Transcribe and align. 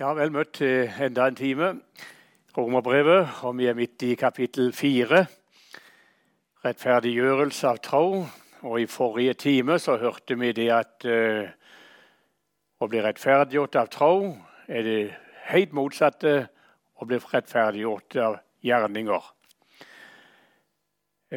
Ja, 0.00 0.14
vel 0.16 0.30
møtt 0.32 0.54
til 0.56 0.86
enda 1.04 1.26
en 1.28 1.34
time. 1.36 1.66
Romerbrevet, 2.56 3.42
og 3.44 3.58
vi 3.58 3.66
er 3.68 3.74
midt 3.76 4.00
i 4.08 4.14
kapittel 4.16 4.70
fire. 4.72 5.26
Rettferdiggjørelse 6.64 7.68
av 7.68 7.82
tro. 7.84 8.22
Og 8.62 8.78
i 8.80 8.86
forrige 8.88 9.34
time 9.36 9.76
så 9.76 9.98
hørte 10.00 10.38
vi 10.40 10.54
det 10.56 10.70
at 10.72 11.04
uh, 11.04 11.52
å 12.80 12.88
bli 12.88 13.04
rettferdiggjort 13.04 13.76
av 13.76 13.92
tro 13.92 14.14
er 14.72 14.88
det 14.88 14.98
helt 15.52 15.76
motsatte 15.76 16.34
å 16.96 17.04
bli 17.04 17.20
rettferdiggjort 17.20 18.20
av 18.24 18.40
gjerninger. 18.64 19.30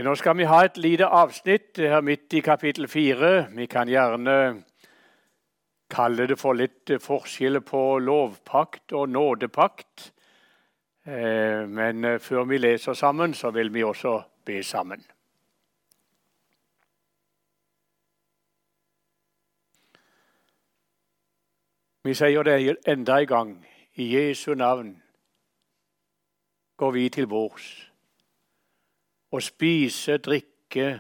Nå 0.08 0.16
skal 0.16 0.40
vi 0.40 0.48
ha 0.48 0.64
et 0.64 0.80
lite 0.80 1.12
avsnitt 1.12 1.84
her 1.84 2.00
midt 2.00 2.40
i 2.40 2.48
kapittel 2.48 2.88
fire. 2.88 3.50
Vi 3.52 3.68
kan 3.68 3.92
gjerne 3.92 4.64
kalle 5.90 6.28
det 6.28 6.40
for 6.40 6.58
litt 6.58 6.92
forskjell 7.02 7.62
på 7.62 7.82
lovpakt 8.00 8.94
og 8.94 9.10
nådepakt. 9.10 10.12
Eh, 11.06 11.68
men 11.68 12.06
eh, 12.06 12.20
før 12.20 12.44
vi 12.44 12.58
leser 12.58 12.94
sammen, 12.94 13.34
så 13.34 13.52
vil 13.52 13.74
vi 13.74 13.84
også 13.84 14.22
be 14.46 14.64
sammen. 14.64 15.04
Vi 22.04 22.14
sier 22.14 22.44
det 22.44 22.78
enda 22.88 23.20
en 23.22 23.28
gang. 23.28 23.68
I 23.96 24.16
Jesu 24.16 24.54
navn 24.54 25.04
går 26.78 26.92
vi 26.92 27.10
til 27.10 27.28
bords 27.28 27.90
og 29.34 29.42
spiser, 29.42 30.18
drikke 30.18 31.00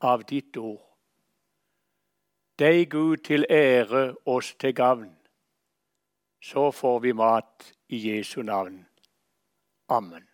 av 0.00 0.22
ditt 0.28 0.56
ord. 0.56 0.91
Deg, 2.62 2.90
Gud, 2.90 3.16
til 3.16 3.46
ære, 3.50 4.14
oss 4.26 4.54
til 4.54 4.74
gavn. 4.74 5.16
Så 6.42 6.70
får 6.70 6.98
vi 6.98 7.12
mat 7.12 7.72
i 7.88 7.98
Jesu 8.10 8.42
navn. 8.42 8.86
Amen. 9.88 10.28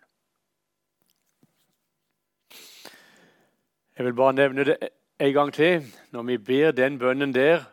Jeg 3.97 4.05
vil 4.05 4.13
bare 4.13 4.33
nevne 4.33 4.63
det 4.63 4.77
en 5.19 5.33
gang 5.33 5.53
til. 5.53 5.83
Når 6.11 6.23
vi 6.23 6.37
ber 6.37 6.71
den 6.71 6.99
bønnen 6.99 7.33
der, 7.33 7.63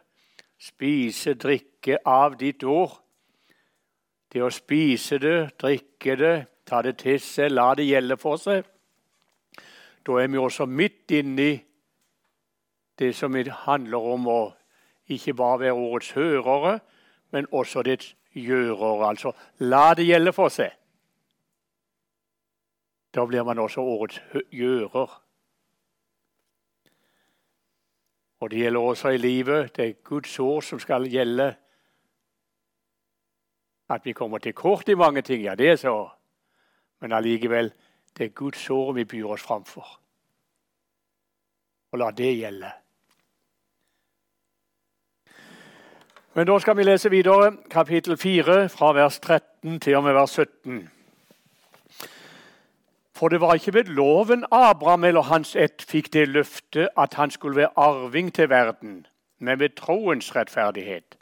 spise, 0.59 1.35
drikke 1.35 1.99
av 2.07 2.39
ditt 2.41 2.65
ord 2.65 2.97
Det 4.33 4.41
å 4.43 4.51
spise 4.51 5.19
det, 5.19 5.53
drikke 5.61 6.17
det, 6.17 6.37
ta 6.67 6.81
det 6.83 6.97
til 6.99 7.21
seg, 7.21 7.53
la 7.53 7.75
det 7.75 7.85
gjelde 7.87 8.17
for 8.17 8.41
seg. 8.41 8.65
Da 10.07 10.17
er 10.23 10.33
vi 10.33 10.39
også 10.39 10.67
midt 10.67 11.13
inni 11.13 11.53
det 12.99 13.15
som 13.17 13.35
handler 13.35 13.99
om 13.99 14.29
å 14.29 14.41
ikke 15.09 15.35
bare 15.35 15.61
være 15.61 15.73
ordets 15.73 16.11
hørere, 16.17 16.81
men 17.31 17.47
også 17.53 17.83
dets 17.83 18.15
gjørere. 18.33 19.09
Altså 19.09 19.33
la 19.59 19.95
det 19.95 20.07
gjelde 20.07 20.33
for 20.33 20.49
seg. 20.49 20.73
Da 23.15 23.25
blir 23.27 23.45
man 23.45 23.59
også 23.59 23.81
årets 23.81 24.21
gjører. 24.53 25.23
Og 28.41 28.51
det 28.51 28.59
gjelder 28.59 28.81
også 28.81 29.09
i 29.09 29.17
livet. 29.17 29.77
Det 29.77 29.89
er 29.89 30.03
Guds 30.05 30.39
ord 30.39 30.63
som 30.63 30.81
skal 30.81 31.09
gjelde. 31.09 31.55
At 33.89 34.05
vi 34.05 34.13
kommer 34.13 34.39
til 34.39 34.53
kort 34.53 34.89
i 34.89 34.95
mange 34.95 35.23
ting, 35.23 35.43
ja, 35.43 35.55
det 35.55 35.71
er 35.71 35.77
så. 35.77 36.09
Men 37.01 37.13
allikevel, 37.13 37.73
det 38.19 38.25
er 38.25 38.35
Guds 38.35 38.71
ord 38.71 38.95
vi 38.95 39.05
byr 39.05 39.25
oss 39.37 39.43
framfor. 39.43 39.87
Og 41.93 41.99
la 41.99 42.11
det 42.11 42.33
gjelde. 42.37 42.73
Men 46.37 46.47
da 46.47 46.59
skal 46.59 46.77
vi 46.77 46.85
lese 46.85 47.09
videre 47.11 47.55
kapittel 47.73 48.19
4 48.21 48.69
fra 48.69 48.91
vers 48.93 49.21
13 49.21 49.79
til 49.81 49.95
og 49.97 50.03
med 50.05 50.13
vers 50.13 50.35
17. 50.37 50.91
For 53.17 53.33
det 53.33 53.41
var 53.41 53.55
ikke 53.55 53.75
ved 53.75 53.85
loven 53.85 54.45
Abraham 54.53 55.05
eller 55.05 55.23
hans 55.23 55.55
ett 55.57 55.87
fikk 55.89 56.13
det 56.13 56.27
løftet 56.29 56.93
at 56.97 57.15
han 57.17 57.33
skulle 57.33 57.57
være 57.57 57.73
arving 57.77 58.35
til 58.35 58.51
verden, 58.51 59.07
men 59.39 59.61
ved 59.61 59.79
troens 59.81 60.37
rettferdighet. 60.37 61.17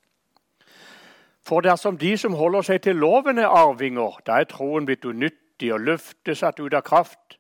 For 1.47 1.60
dersom 1.60 1.98
de 1.98 2.16
som 2.19 2.34
holder 2.34 2.62
seg 2.62 2.82
til 2.82 2.97
loven, 2.97 3.38
er 3.38 3.54
arvinger, 3.54 4.19
da 4.26 4.42
er 4.42 4.50
troen 4.50 4.86
blitt 4.86 5.04
unyttig 5.06 5.70
og 5.72 5.80
løftet 5.80 6.42
satt 6.42 6.58
ut 6.58 6.74
av 6.74 6.82
kraft. 6.82 7.38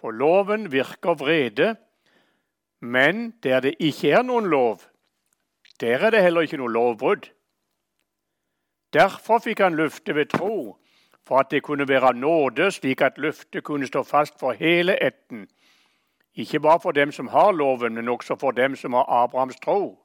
For 0.00 0.16
loven 0.16 0.72
virker 0.72 1.12
vrede, 1.14 1.74
men 2.80 3.34
der 3.42 3.60
det 3.60 3.76
ikke 3.78 4.16
er 4.16 4.22
noen 4.24 4.48
lov, 4.48 4.80
der 5.80 5.98
er 5.98 6.10
det 6.10 6.22
heller 6.22 6.40
ikke 6.40 6.56
noe 6.56 6.72
lovbrudd. 6.72 7.28
Derfor 8.92 9.38
fikk 9.38 9.60
han 9.60 9.76
løftet 9.76 10.14
ved 10.14 10.26
tro, 10.26 10.78
for 11.26 11.38
at 11.38 11.50
det 11.50 11.62
kunne 11.62 11.88
være 11.88 12.14
nåde, 12.14 12.70
slik 12.72 13.00
at 13.00 13.18
løftet 13.18 13.64
kunne 13.64 13.86
stå 13.86 14.02
fast 14.02 14.38
for 14.40 14.52
hele 14.52 14.96
ætten. 15.04 15.48
Ikke 16.34 16.60
bare 16.60 16.80
for 16.80 16.92
dem 16.92 17.12
som 17.12 17.28
har 17.28 17.52
loven, 17.52 17.94
men 17.94 18.08
også 18.08 18.36
for 18.36 18.50
dem 18.50 18.76
som 18.76 18.92
har 18.92 19.04
Abrahams 19.08 19.56
tro. 19.56 20.04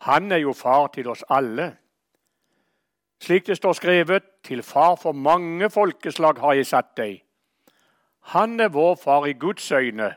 Han 0.00 0.32
er 0.32 0.36
jo 0.36 0.52
far 0.52 0.86
til 0.86 1.08
oss 1.08 1.24
alle. 1.30 1.76
Slik 3.22 3.46
det 3.46 3.56
står 3.56 3.72
skrevet, 3.72 4.22
til 4.44 4.62
far 4.62 4.94
for 4.94 5.12
mange 5.12 5.70
folkeslag 5.70 6.38
har 6.38 6.52
jeg 6.52 6.66
satt 6.66 6.96
deg. 6.96 7.22
Han 8.20 8.60
er 8.60 8.68
vår 8.68 8.94
far 8.94 9.26
i 9.26 9.32
Guds 9.32 9.72
øyne 9.72 10.14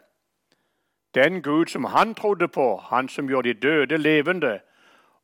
den 1.16 1.42
Gud 1.42 1.66
som 1.66 1.84
han 1.84 2.16
trodde 2.16 2.48
på, 2.48 2.78
han 2.78 3.10
som 3.10 3.30
gjør 3.30 3.42
de 3.42 3.54
døde 3.54 3.98
levende, 3.98 4.60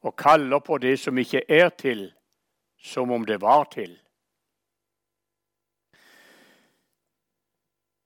og 0.02 0.16
kaller 0.16 0.60
på 0.60 0.78
det 0.78 1.00
som 1.00 1.18
ikke 1.18 1.42
er 1.50 1.70
til, 1.70 2.14
som 2.78 3.12
om 3.12 3.26
det 3.26 3.42
var 3.42 3.64
til. 3.64 4.00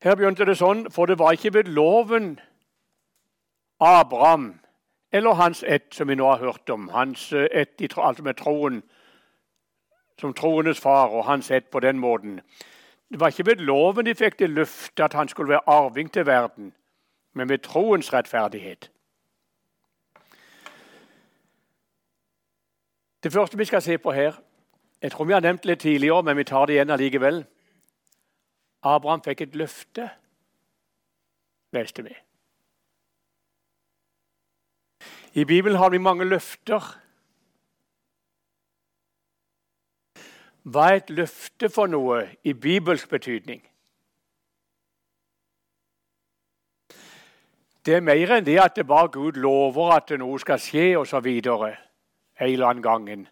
Her 0.04 0.16
begynte 0.16 0.46
det 0.48 0.56
sånn, 0.58 0.86
for 0.92 1.06
det 1.06 1.20
var 1.20 1.36
ikke 1.36 1.54
ved 1.54 1.68
loven 1.76 2.40
Abraham 3.80 4.54
eller 5.12 5.34
hans 5.36 5.64
ett, 5.68 5.90
som 5.92 6.08
vi 6.08 6.16
nå 6.16 6.28
har 6.30 6.40
hørt 6.40 6.70
om, 6.70 6.88
hans 6.90 7.34
ett 7.34 7.98
altså 7.98 8.24
med 8.24 8.38
troen, 8.40 8.84
som 10.20 10.34
troenes 10.34 10.80
far 10.80 11.10
og 11.10 11.26
hans 11.26 11.52
ett 11.52 11.70
på 11.72 11.80
den 11.80 12.00
måten. 12.00 12.40
Det 13.12 13.20
var 13.20 13.28
ikke 13.28 13.46
ved 13.46 13.64
loven 13.66 14.06
de 14.06 14.16
fikk 14.16 14.40
det 14.40 14.50
løftet 14.50 15.04
at 15.04 15.14
han 15.14 15.28
skulle 15.28 15.50
være 15.50 15.68
arving 15.68 16.12
til 16.14 16.26
verden 16.26 16.74
men 17.34 17.50
ved 17.50 17.58
troens 17.58 18.14
rettferdighet. 18.14 18.92
Det 23.24 23.34
første 23.34 23.58
vi 23.58 23.66
skal 23.66 23.82
se 23.82 23.98
på 23.98 24.12
her 24.12 24.34
Jeg 25.02 25.12
tror 25.12 25.26
vi 25.26 25.34
har 25.34 25.40
nevnt 25.40 25.64
det 25.64 25.70
litt 25.70 25.80
tidligere, 25.80 26.24
men 26.24 26.38
vi 26.38 26.44
tar 26.44 26.66
det 26.66 26.74
igjen 26.74 26.90
allikevel. 26.90 27.46
Abraham 28.84 29.22
fikk 29.24 29.42
et 29.42 29.56
løfte, 29.56 30.10
leste 31.72 32.04
vi. 32.04 32.16
I 35.34 35.46
Bibelen 35.46 35.78
har 35.78 35.90
vi 35.90 35.98
mange 35.98 36.26
løfter. 36.26 37.00
Hva 40.64 40.90
er 40.90 41.00
et 41.00 41.10
løfte 41.10 41.70
for 41.70 41.88
noe 41.88 42.26
i 42.44 42.54
bibelsk 42.54 43.10
betydning? 43.10 43.69
Det 47.86 47.96
er 47.96 48.04
mer 48.04 48.36
enn 48.36 48.46
det 48.46 48.58
at 48.60 48.76
det 48.76 48.88
bare 48.88 49.12
Gud 49.14 49.40
lover 49.40 49.94
at 49.96 50.12
noe 50.20 50.40
skal 50.40 50.60
skje, 50.60 50.98
osv. 51.00 51.28
en 51.28 51.76
eller 52.40 52.66
annen 52.68 52.84
gangen. 52.84 53.28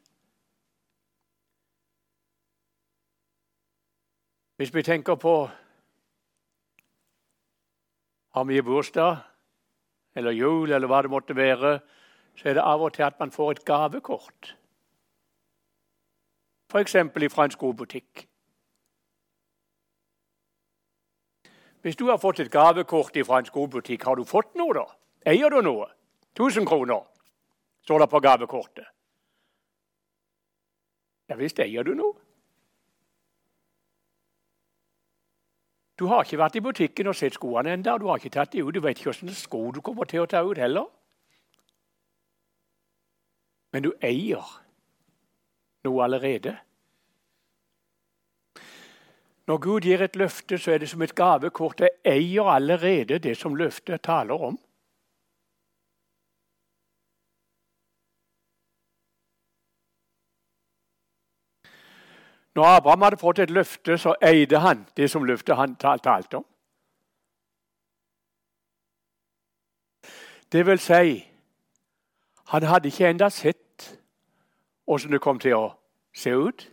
Hvis 4.58 4.74
vi 4.74 4.84
tenker 4.84 5.16
på 5.16 5.50
Har 8.34 8.44
vi 8.44 8.62
bursdag 8.62 9.18
eller 10.16 10.32
jul 10.32 10.72
eller 10.72 10.88
hva 10.88 11.02
det 11.02 11.10
måtte 11.10 11.36
være, 11.36 11.80
så 12.38 12.50
er 12.50 12.54
det 12.54 12.64
av 12.64 12.82
og 12.82 12.94
til 12.94 13.04
at 13.04 13.20
man 13.20 13.32
får 13.32 13.52
et 13.52 13.66
gavekort. 13.66 14.56
F.eks. 16.70 16.96
fra 17.34 17.46
en 17.46 17.52
skobutikk. 17.52 18.27
Hvis 21.88 21.96
du 21.96 22.10
har 22.10 22.18
fått 22.20 22.42
et 22.44 22.52
gavekort 22.52 23.16
fra 23.24 23.38
en 23.40 23.46
skobutikk, 23.48 24.04
har 24.04 24.18
du 24.20 24.26
fått 24.28 24.58
noe 24.60 24.74
da? 24.76 24.82
Eier 25.24 25.48
du 25.48 25.62
noe? 25.64 25.86
1000 26.36 26.66
kroner 26.68 27.06
står 27.88 28.04
det 28.04 28.08
på 28.12 28.20
gavekortet. 28.26 28.90
Ja 31.32 31.38
visst 31.40 31.62
eier 31.64 31.88
du 31.88 31.94
noe. 31.96 32.12
Du 35.96 36.10
har 36.12 36.28
ikke 36.28 36.42
vært 36.44 36.60
i 36.60 36.66
butikken 36.68 37.08
og 37.08 37.16
sett 37.16 37.40
skoene 37.40 37.72
ennå. 37.78 37.96
Du 38.04 38.10
har 38.12 38.20
ikke 38.20 38.36
tatt 38.36 38.52
dem 38.52 38.68
ut. 38.68 38.76
Du 38.76 38.84
vet 38.84 39.00
ikke 39.00 39.14
hvilke 39.14 39.40
sko 39.40 39.64
du 39.72 39.80
kommer 39.80 40.12
til 40.12 40.26
å 40.26 40.28
ta 40.28 40.44
ut 40.44 40.60
heller. 40.60 40.92
Men 43.72 43.88
du 43.88 43.94
eier 44.04 44.44
noe 45.88 46.04
allerede. 46.04 46.58
Når 49.48 49.58
Gud 49.58 49.82
gir 49.82 50.02
et 50.04 50.16
løfte, 50.16 50.58
så 50.58 50.72
er 50.72 50.78
det 50.78 50.90
som 50.90 51.02
et 51.02 51.16
gavekort. 51.16 51.80
Jeg 51.80 51.90
eier 52.06 52.44
allerede 52.52 53.20
det 53.20 53.38
som 53.38 53.56
løftet 53.56 54.02
taler 54.02 54.34
om. 54.34 54.60
Når 62.56 62.64
Abraham 62.66 63.02
hadde 63.02 63.18
fått 63.18 63.40
et 63.40 63.50
løfte, 63.50 63.98
så 63.98 64.16
eide 64.22 64.60
han 64.60 64.86
det 64.98 65.12
som 65.12 65.24
løftet 65.24 65.56
han 65.56 65.76
talte 65.76 66.38
om. 66.38 66.46
Det 70.52 70.66
vil 70.66 70.80
si, 70.80 71.28
han 72.48 72.64
hadde 72.64 72.88
ikke 72.88 73.10
enda 73.10 73.30
sett 73.30 74.00
åssen 74.88 75.12
det 75.12 75.22
kom 75.22 75.40
til 75.40 75.54
å 75.54 75.68
se 76.16 76.34
ut. 76.34 76.66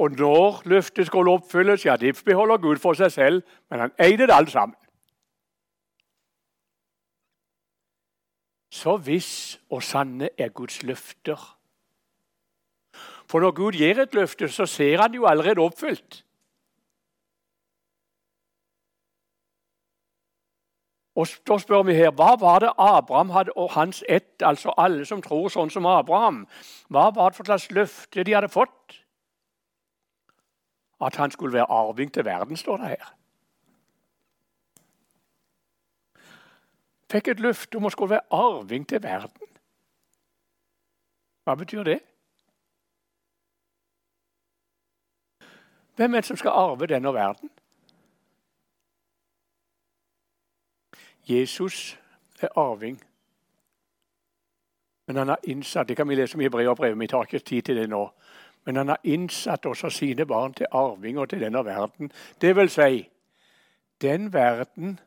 Og 0.00 0.10
når 0.16 0.62
løftet 0.64 1.06
skulle 1.06 1.32
oppfylles, 1.36 1.84
ja, 1.84 1.96
det 1.96 2.22
beholder 2.24 2.56
Gud 2.56 2.78
for 2.80 2.96
seg 2.96 3.12
selv, 3.12 3.42
men 3.70 3.80
han 3.80 3.92
eide 4.00 4.26
det 4.26 4.32
alt 4.32 4.50
sammen. 4.50 4.76
Så 8.72 8.96
viss 8.96 9.60
og 9.68 9.82
sanne 9.82 10.30
er 10.38 10.48
Guds 10.48 10.82
løfter. 10.82 11.36
For 13.28 13.44
når 13.44 13.52
Gud 13.58 13.76
gir 13.76 14.00
et 14.00 14.14
løfte, 14.14 14.48
så 14.48 14.66
ser 14.66 15.02
han 15.02 15.14
jo 15.14 15.26
allerede 15.26 15.60
oppfylt. 15.60 16.24
Og 21.14 21.26
Da 21.46 21.58
spør 21.58 21.82
vi 21.82 21.94
her, 21.94 22.10
Hva 22.10 22.36
var 22.40 22.58
det 22.58 22.72
Abraham 22.78 23.30
hadde, 23.30 23.52
og 23.56 23.70
hans 23.70 24.04
ett, 24.08 24.40
altså 24.40 24.72
alle 24.78 25.04
som 25.04 25.22
tror 25.22 25.48
sånn 25.48 25.70
som 25.70 25.86
Abraham, 25.86 26.46
hva 26.88 27.10
var 27.14 27.30
det 27.30 27.36
for 27.36 27.44
slags 27.44 27.70
løfte 27.70 28.24
de 28.24 28.32
hadde 28.32 28.48
fått? 28.48 28.99
At 31.00 31.16
han 31.16 31.30
skulle 31.30 31.52
være 31.52 31.70
arving 31.70 32.12
til 32.14 32.24
verden, 32.24 32.56
står 32.56 32.76
det 32.76 32.88
her. 32.88 33.14
Fikk 37.10 37.28
et 37.28 37.40
løfte 37.40 37.76
om 37.76 37.88
å 37.88 37.90
skulle 37.90 38.10
være 38.10 38.30
arving 38.30 38.84
til 38.88 39.02
verden. 39.02 39.48
Hva 41.44 41.56
betyr 41.58 41.82
det? 41.82 41.98
Hvem 45.96 46.14
er 46.14 46.22
det 46.22 46.28
som 46.28 46.36
skal 46.36 46.54
arve 46.54 46.86
denne 46.86 47.14
verden? 47.14 47.50
Jesus 51.28 51.98
er 52.40 52.48
arving. 52.56 53.00
Men 55.06 55.16
han 55.16 55.28
har 55.28 55.38
innsatt 55.42 55.88
det 55.88 55.96
kan 55.96 56.08
vi 56.08 56.14
lese 56.14 56.38
om 56.38 56.40
i 56.40 56.48
brevet, 56.48 56.98
vi 56.98 57.06
tar 57.06 57.26
ikke 57.26 57.38
tid 57.38 57.62
til 57.62 57.76
det 57.76 57.88
nå. 57.90 58.04
Men 58.64 58.76
han 58.76 58.88
har 58.88 59.00
innsatt 59.04 59.66
også 59.66 59.90
sine 59.90 60.26
barn 60.26 60.54
til 60.54 60.66
arvinger 60.70 61.24
til 61.24 61.40
denne 61.40 61.64
verden. 61.64 62.12
Det 62.40 62.56
vil 62.56 62.70
si, 62.70 63.08
den 64.00 64.32
verden 64.32 65.00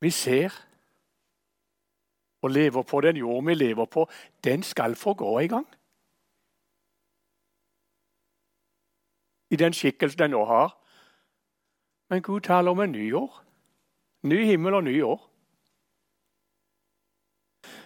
vi 0.00 0.10
ser 0.10 0.50
og 2.42 2.50
lever 2.50 2.82
på, 2.82 3.00
den 3.00 3.16
jord 3.16 3.44
vi 3.44 3.54
lever 3.54 3.84
på, 3.84 4.08
den 4.44 4.62
skal 4.62 4.94
få 4.94 5.14
gå 5.14 5.38
en 5.38 5.48
gang. 5.48 5.66
I 9.50 9.56
den 9.56 9.72
skikkelsen 9.72 10.18
den 10.18 10.30
nå 10.30 10.44
har. 10.44 10.78
Men 12.08 12.22
Gud 12.22 12.40
taler 12.40 12.70
om 12.70 12.80
en 12.80 12.92
ny 12.92 13.10
jord. 13.10 13.44
Ny 14.22 14.44
himmel 14.44 14.74
og 14.74 14.84
ny 14.84 14.98
jord. 14.98 15.28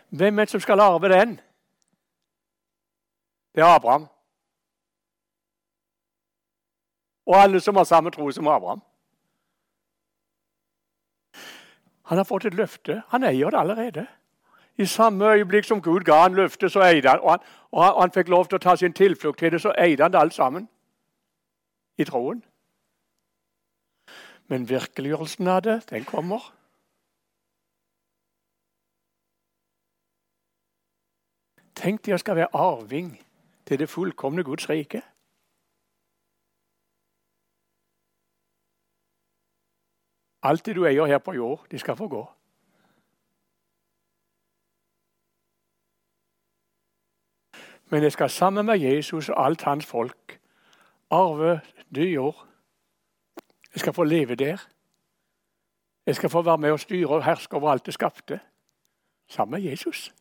Hvem 0.09 0.39
er 0.39 0.45
det 0.45 0.51
som 0.51 0.61
skal 0.61 0.81
arve 0.81 1.09
den? 1.09 1.41
Det 3.57 3.63
er 3.63 3.67
Abraham. 3.67 4.07
Og 7.27 7.37
alle 7.43 7.61
som 7.61 7.77
har 7.77 7.85
samme 7.85 8.11
tro 8.11 8.31
som 8.31 8.49
Abraham. 8.49 8.83
Han 12.03 12.19
har 12.19 12.25
fått 12.25 12.45
et 12.45 12.55
løfte. 12.55 13.03
Han 13.09 13.25
eier 13.25 13.51
det 13.51 13.59
allerede. 13.59 14.07
I 14.77 14.87
samme 14.87 15.25
øyeblikk 15.25 15.65
som 15.65 15.83
Gud 15.83 16.05
ga 16.05 16.23
han 16.23 16.35
løftet, 16.35 16.73
så 16.73 16.85
eide 16.85 17.09
han, 17.09 17.21
og 17.21 17.31
han, 17.31 17.39
og 17.71 17.85
han, 17.85 18.01
han 18.01 18.13
fikk 18.13 18.29
lov 18.29 18.45
til 18.47 18.61
å 18.61 18.63
ta 18.63 18.77
sin 18.77 18.93
tilflukt 18.93 19.39
til 19.39 19.53
det, 19.53 19.61
så 19.61 19.73
eide 19.79 20.05
han 20.05 20.13
det 20.13 20.21
alt 20.21 20.35
sammen 20.35 20.69
i 21.97 22.05
troen. 22.05 22.45
Men 24.53 24.69
virkeliggjørelsen 24.69 25.49
av 25.49 25.63
det, 25.65 25.81
den 25.91 26.05
kommer. 26.05 26.53
Tenk 31.75 32.05
deg 32.05 32.15
å 32.15 32.21
skal 32.21 32.37
være 32.37 32.53
arving 32.53 33.17
til 33.67 33.79
det 33.79 33.89
fullkomne 33.89 34.45
Guds 34.45 34.71
rike. 34.71 35.03
Alt 40.43 40.67
det 40.67 40.77
du 40.77 40.85
eier 40.87 41.07
her 41.07 41.19
på 41.19 41.33
jord, 41.35 41.67
det 41.71 41.81
skal 41.81 41.97
få 41.97 42.09
gå. 42.09 42.23
Men 47.91 48.03
jeg 48.03 48.13
skal 48.13 48.31
sammen 48.31 48.67
med 48.67 48.79
Jesus 48.79 49.29
og 49.29 49.47
alt 49.47 49.63
hans 49.63 49.87
folk 49.87 50.41
arve 51.11 51.61
ny 51.91 52.15
jord. 52.15 52.47
Jeg 53.75 53.81
skal 53.81 53.93
få 53.93 54.05
leve 54.05 54.35
der. 54.35 54.69
Jeg 56.07 56.17
skal 56.17 56.31
få 56.31 56.43
være 56.43 56.59
med 56.59 56.71
og 56.71 56.81
styre 56.81 57.09
og 57.09 57.25
herske 57.25 57.57
over 57.57 57.71
alt 57.71 57.87
det 57.87 57.95
skapte. 57.95 58.41
Sammen 59.29 59.63
med 59.63 59.71
Jesus. 59.71 60.15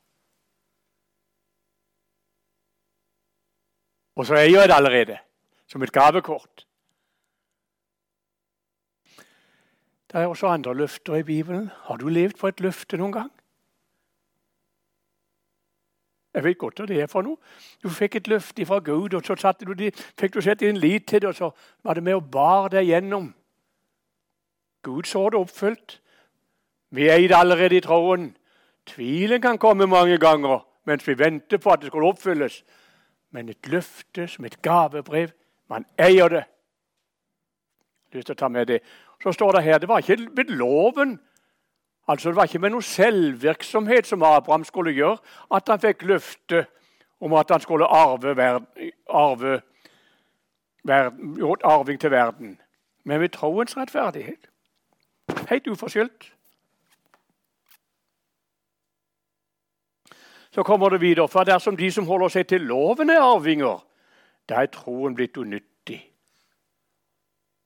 Og 4.15 4.25
så 4.25 4.37
eier 4.39 4.61
jeg 4.61 4.69
det 4.69 4.75
allerede, 4.75 5.17
som 5.67 5.83
et 5.83 5.91
gavekort. 5.91 6.67
Det 10.11 10.21
er 10.21 10.27
også 10.27 10.47
andre 10.47 10.75
løfter 10.75 11.15
i 11.15 11.23
Bibelen. 11.23 11.71
Har 11.83 11.97
du 11.97 12.07
levd 12.07 12.37
på 12.39 12.47
et 12.47 12.59
løfte 12.59 12.97
noen 12.97 13.11
gang? 13.11 13.31
Jeg 16.35 16.43
vet 16.43 16.57
godt 16.57 16.79
hva 16.79 16.85
det 16.87 17.01
er 17.01 17.07
for 17.11 17.23
noe. 17.23 17.39
Du 17.83 17.89
fikk 17.91 18.15
et 18.19 18.27
løfte 18.27 18.65
fra 18.67 18.79
Gud, 18.83 19.13
og 19.15 19.23
så 19.25 19.53
du 19.59 19.73
de, 19.73 19.91
fikk 20.19 20.33
du 20.33 20.41
sett 20.41 20.59
din 20.59 20.77
lit 20.77 21.07
til 21.07 21.21
det, 21.21 21.29
og 21.29 21.35
så 21.35 21.51
var 21.83 21.93
det 21.93 22.03
med 22.03 22.15
og 22.15 22.31
bar 22.31 22.69
deg 22.69 22.87
gjennom. 22.87 23.33
Gud 24.83 25.03
så 25.03 25.29
det 25.29 25.39
oppfylt. 25.39 25.99
Vi 26.91 27.09
eide 27.09 27.35
allerede 27.35 27.75
i 27.75 27.81
troen. 27.81 28.35
Tvilen 28.85 29.41
kan 29.41 29.57
komme 29.57 29.87
mange 29.87 30.17
ganger 30.17 30.63
mens 30.85 31.07
vi 31.07 31.17
venter 31.17 31.57
på 31.57 31.71
at 31.73 31.81
det 31.81 31.89
skal 31.89 32.03
oppfylles 32.05 32.59
men 33.35 33.51
et 33.51 33.67
løfte 33.67 34.27
som 34.31 34.47
et 34.47 34.55
gavebrev. 34.63 35.33
Man 35.69 35.85
eier 35.99 36.31
det. 36.31 36.43
Lyst 38.15 38.29
til 38.31 38.37
å 38.37 38.39
ta 38.39 38.49
med 38.49 38.69
det. 38.71 38.79
Så 39.23 39.33
står 39.35 39.57
det 39.57 39.63
her 39.65 39.79
det 39.81 39.89
var 39.91 40.03
ikke 40.03 40.29
ved 40.37 40.51
loven, 40.55 41.17
altså 42.07 42.29
det 42.29 42.37
var 42.39 42.47
ikke 42.47 42.63
med 42.63 42.75
noe 42.75 42.85
selvvirksomhet 42.85 44.07
som 44.07 44.23
Abraham 44.23 44.63
skulle 44.67 44.93
gjøre, 44.95 45.17
at 45.51 45.71
han 45.71 45.81
fikk 45.83 46.05
løfte 46.07 46.65
om 47.19 47.33
at 47.35 47.51
han 47.51 47.63
skulle 47.63 47.87
arve, 47.89 48.35
verden, 48.37 48.91
arve 49.09 49.59
verden, 50.85 51.57
arving 51.63 51.99
til 51.99 52.11
verden. 52.11 52.59
Men 53.03 53.21
ved 53.21 53.29
troens 53.29 53.77
rettferdighet. 53.77 54.49
Helt 55.49 55.67
uforskyldt. 55.67 56.34
Så 60.55 60.63
kommer 60.63 60.89
det 60.89 61.01
videre. 61.01 61.27
For 61.27 61.43
dersom 61.43 61.77
de 61.77 61.91
som 61.91 62.05
holder 62.07 62.31
seg 62.31 62.47
til 62.47 62.61
loven, 62.61 63.09
er 63.09 63.19
arvinger, 63.19 63.81
da 64.49 64.61
er 64.63 64.69
troen 64.71 65.15
blitt 65.15 65.37
unyttig. 65.37 65.97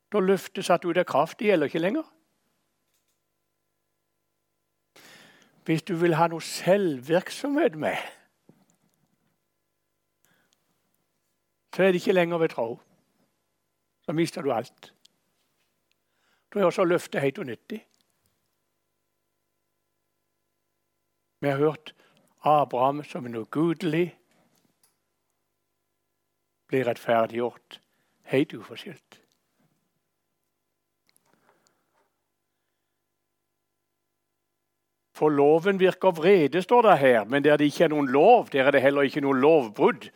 Da 0.09 0.19
løftes 0.19 0.71
at 0.73 0.85
ut 0.85 0.97
av 0.97 1.05
kraft. 1.05 1.37
Det 1.39 1.51
gjelder 1.51 1.69
ikke 1.69 1.83
lenger. 1.83 2.07
Hvis 5.69 5.85
du 5.85 5.93
vil 6.01 6.17
ha 6.17 6.25
noe 6.31 6.41
selvvirksomhet 6.41 7.77
med, 7.77 7.99
så 11.75 11.85
er 11.85 11.93
det 11.93 12.01
ikke 12.01 12.17
lenger 12.17 12.41
ved 12.41 12.49
tro. 12.55 12.79
Da 14.07 14.17
mister 14.17 14.41
du 14.41 14.49
alt. 14.51 14.93
Da 16.49 16.59
er 16.59 16.65
også 16.65 16.89
løftet 16.89 17.21
helt 17.21 17.37
unyttig. 17.37 17.83
Vi 21.39 21.47
har 21.47 21.61
hørt 21.61 21.93
Abraham 22.47 23.03
som 23.03 23.27
noe 23.27 23.47
gudelig 23.51 24.13
blir 26.69 26.85
rettferdiggjort 26.87 27.79
helt 28.31 28.53
uforskyldt. 28.53 29.19
For 35.19 35.33
loven 35.35 35.79
virker 35.81 36.13
vrede, 36.15 36.61
står 36.63 36.81
det 36.81 36.97
her, 36.97 37.23
men 37.27 37.43
der 37.43 37.57
det 37.57 37.67
ikke 37.67 37.89
er 37.89 37.91
noen 37.91 38.07
lov, 38.07 38.47
der 38.53 38.69
er 38.69 38.71
det 38.71 38.81
heller 38.85 39.03
ikke 39.03 39.23
noe 39.25 39.35
lovbrudd. 39.35 40.07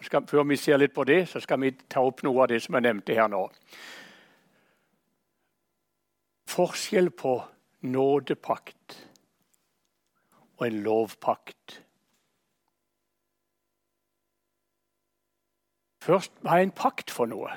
Før 0.00 0.44
vi 0.48 0.56
ser 0.56 0.80
litt 0.80 0.92
på 0.92 1.04
det, 1.08 1.22
så 1.28 1.40
skal 1.40 1.60
vi 1.62 1.70
ta 1.88 2.02
opp 2.04 2.20
noe 2.24 2.42
av 2.42 2.50
det 2.52 2.60
som 2.60 2.76
jeg 2.76 2.84
nevnte 2.84 3.16
her 3.16 3.28
nå. 3.32 3.46
Forskjell 6.50 7.08
på 7.16 7.38
nådepakt 7.88 8.98
og 10.60 10.66
en 10.66 10.82
lovpakt. 10.84 11.80
Først 16.02 16.32
var 16.44 16.56
jeg 16.56 16.68
en 16.68 16.76
pakt 16.76 17.10
for 17.10 17.28
noe? 17.28 17.48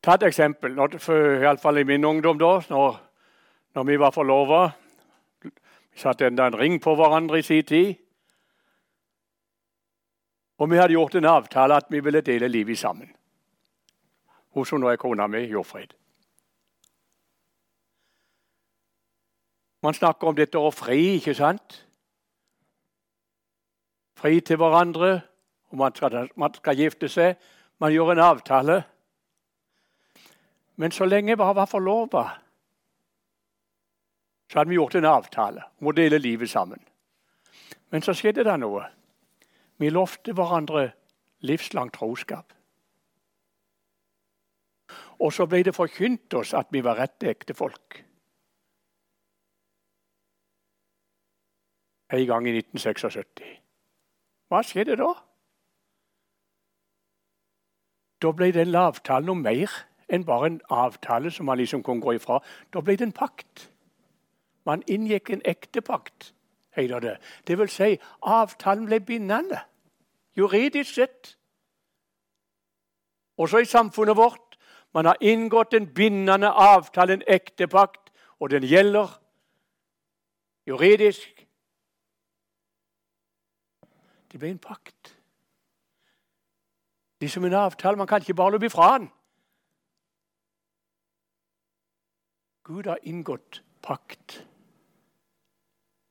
Ta 0.00 0.16
et 0.16 0.24
eksempel. 0.30 0.78
Iallfall 0.80 1.82
i 1.82 1.84
min 1.84 2.04
ungdom, 2.04 2.38
da, 2.40 2.54
når, 2.72 2.96
når 3.76 3.84
vi 3.84 3.98
var 4.00 4.16
forlova. 4.16 4.62
Vi 5.42 6.00
satte 6.00 6.26
enda 6.26 6.48
en 6.48 6.56
ring 6.56 6.80
på 6.80 6.94
hverandre 6.96 7.38
i 7.38 7.44
sin 7.44 7.64
tid. 7.64 7.94
Og 10.60 10.70
vi 10.70 10.80
hadde 10.80 10.96
gjort 10.96 11.20
en 11.20 11.28
avtale 11.28 11.76
at 11.76 11.92
vi 11.92 12.00
ville 12.00 12.20
dele 12.24 12.48
livet 12.48 12.78
sammen. 12.78 13.12
Hun 14.56 14.66
som 14.66 14.80
nå 14.80 14.88
er 14.88 15.00
kona 15.00 15.28
mi, 15.28 15.44
Jordfrid. 15.48 15.99
Man 19.82 19.96
snakker 19.96 20.28
om 20.28 20.36
dette 20.36 20.60
å 20.60 20.72
fri, 20.74 21.16
ikke 21.16 21.34
sant? 21.36 21.78
Fri 24.20 24.40
til 24.44 24.60
hverandre, 24.60 25.14
og 25.72 25.80
man 25.80 25.94
skal, 25.96 26.28
man 26.36 26.52
skal 26.54 26.76
gifte 26.76 27.08
seg. 27.08 27.40
Man 27.80 27.94
gjør 27.94 28.12
en 28.12 28.22
avtale. 28.26 28.82
Men 30.76 30.92
så 30.92 31.08
lenge 31.08 31.36
vi 31.36 31.40
var 31.40 31.66
forlova, 31.68 32.24
så 34.50 34.58
hadde 34.58 34.72
vi 34.72 34.76
gjort 34.80 34.96
en 34.98 35.08
avtale 35.08 35.64
om 35.80 35.90
å 35.90 35.94
dele 35.96 36.18
livet 36.18 36.50
sammen. 36.50 36.80
Men 37.90 38.02
så 38.02 38.14
skjedde 38.16 38.44
det 38.44 38.56
noe. 38.60 38.82
Vi 39.80 39.90
lovte 39.90 40.34
hverandre 40.36 40.90
livslang 41.46 41.92
troskap. 41.94 42.52
Og 45.20 45.32
så 45.32 45.46
ble 45.46 45.62
det 45.64 45.76
forkynt 45.76 46.34
oss 46.34 46.52
at 46.56 46.68
vi 46.72 46.82
var 46.84 46.98
rette 46.98 47.30
ektefolk. 47.30 48.00
En 52.12 52.26
gang 52.26 52.46
i 52.48 52.56
1976. 52.58 53.42
Hva 54.50 54.62
skjedde 54.66 54.96
da? 54.98 55.12
Da 58.20 58.32
ble 58.36 58.50
den 58.52 58.74
avtalen 58.76 59.30
noe 59.30 59.40
mer 59.40 59.76
enn 60.10 60.26
bare 60.26 60.50
en 60.50 60.60
avtale 60.74 61.30
som 61.30 61.46
man 61.46 61.58
liksom 61.58 61.82
kunne 61.86 62.02
gå 62.02 62.16
ifra. 62.18 62.40
Da 62.72 62.82
ble 62.82 62.96
det 62.98 63.06
en 63.06 63.16
pakt. 63.16 63.70
Man 64.66 64.82
inngikk 64.86 65.30
en 65.30 65.42
ekte 65.44 65.80
pakt, 65.80 66.34
heter 66.76 67.00
det. 67.00 67.16
Det 67.46 67.58
vil 67.58 67.70
si, 67.70 67.96
avtalen 68.22 68.86
ble 68.90 69.00
bindende. 69.00 69.62
Juridisk 70.36 70.94
sett. 70.94 71.36
Også 73.38 73.62
i 73.62 73.64
samfunnet 73.64 74.16
vårt. 74.16 74.58
Man 74.94 75.06
har 75.06 75.16
inngått 75.20 75.74
en 75.74 75.86
bindende 75.94 76.50
avtale, 76.50 77.12
en 77.12 77.22
ekte 77.26 77.68
pakt, 77.68 78.10
og 78.40 78.50
den 78.50 78.66
gjelder 78.66 79.20
juridisk. 80.66 81.39
Det 84.30 84.38
ble 84.38 84.50
en 84.50 84.58
pakt. 84.62 85.16
Det 87.20 87.26
er 87.26 87.30
som 87.30 87.44
en 87.44 87.54
avtale. 87.54 87.96
Man 87.96 88.06
kan 88.06 88.22
ikke 88.22 88.34
bare 88.34 88.50
løpe 88.56 88.66
ifra 88.66 88.98
den. 88.98 89.10
Gud 92.64 92.86
har 92.86 92.98
inngått 93.02 93.62
pakt. 93.82 94.46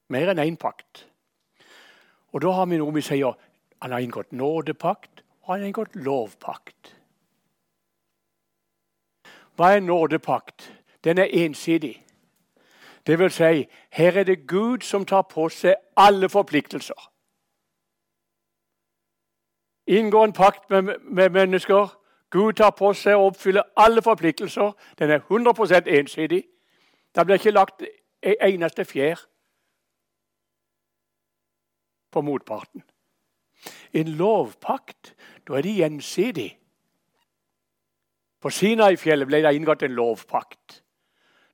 Mer 0.10 0.32
enn 0.34 0.42
én 0.44 0.58
pakt. 0.58 1.06
Og 2.34 2.42
da 2.42 2.52
har 2.52 2.68
vi 2.70 2.78
noe 2.78 2.94
vi 2.94 3.06
sier 3.06 3.38
han 3.80 3.92
har 3.92 4.04
inngått 4.04 4.32
nådepakt, 4.36 5.22
og 5.42 5.54
han 5.54 5.62
har 5.62 5.68
inngått 5.68 5.96
lovpakt. 5.96 6.96
Hva 9.56 9.76
er 9.76 9.80
nådepakt? 9.80 10.68
Den 11.04 11.18
er 11.18 11.32
ensidig. 11.32 12.06
Det 13.08 13.20
vil 13.20 13.32
si, 13.32 13.68
her 13.90 14.18
er 14.20 14.24
det 14.24 14.48
Gud 14.48 14.84
som 14.84 15.06
tar 15.06 15.22
på 15.32 15.48
seg 15.50 15.80
alle 15.96 16.30
forpliktelser. 16.30 17.08
Inngår 19.90 20.26
en 20.26 20.34
pakt 20.34 20.70
med, 20.70 21.00
med 21.02 21.30
mennesker 21.30 21.96
Gud 22.30 22.54
tar 22.54 22.76
på 22.78 22.92
seg 22.94 23.18
å 23.18 23.32
oppfylle 23.32 23.64
alle 23.80 24.04
forpliktelser. 24.06 24.76
Den 25.00 25.10
er 25.10 25.24
100% 25.26 25.90
ensidig. 25.90 26.44
Det 27.16 27.26
blir 27.26 27.40
ikke 27.42 27.56
lagt 27.56 27.82
en 28.22 28.36
eneste 28.46 28.86
fjær 28.86 29.24
på 32.12 32.22
motparten. 32.22 32.84
En 33.94 34.14
lovpakt, 34.20 35.16
da 35.48 35.58
er 35.58 35.66
det 35.66 35.76
gjensidig. 35.80 36.52
På 38.40 38.54
Sinai-fjellet 38.54 39.28
ble 39.28 39.42
det 39.44 39.56
inngått 39.58 39.84
en 39.84 39.98
lovpakt. 39.98 40.84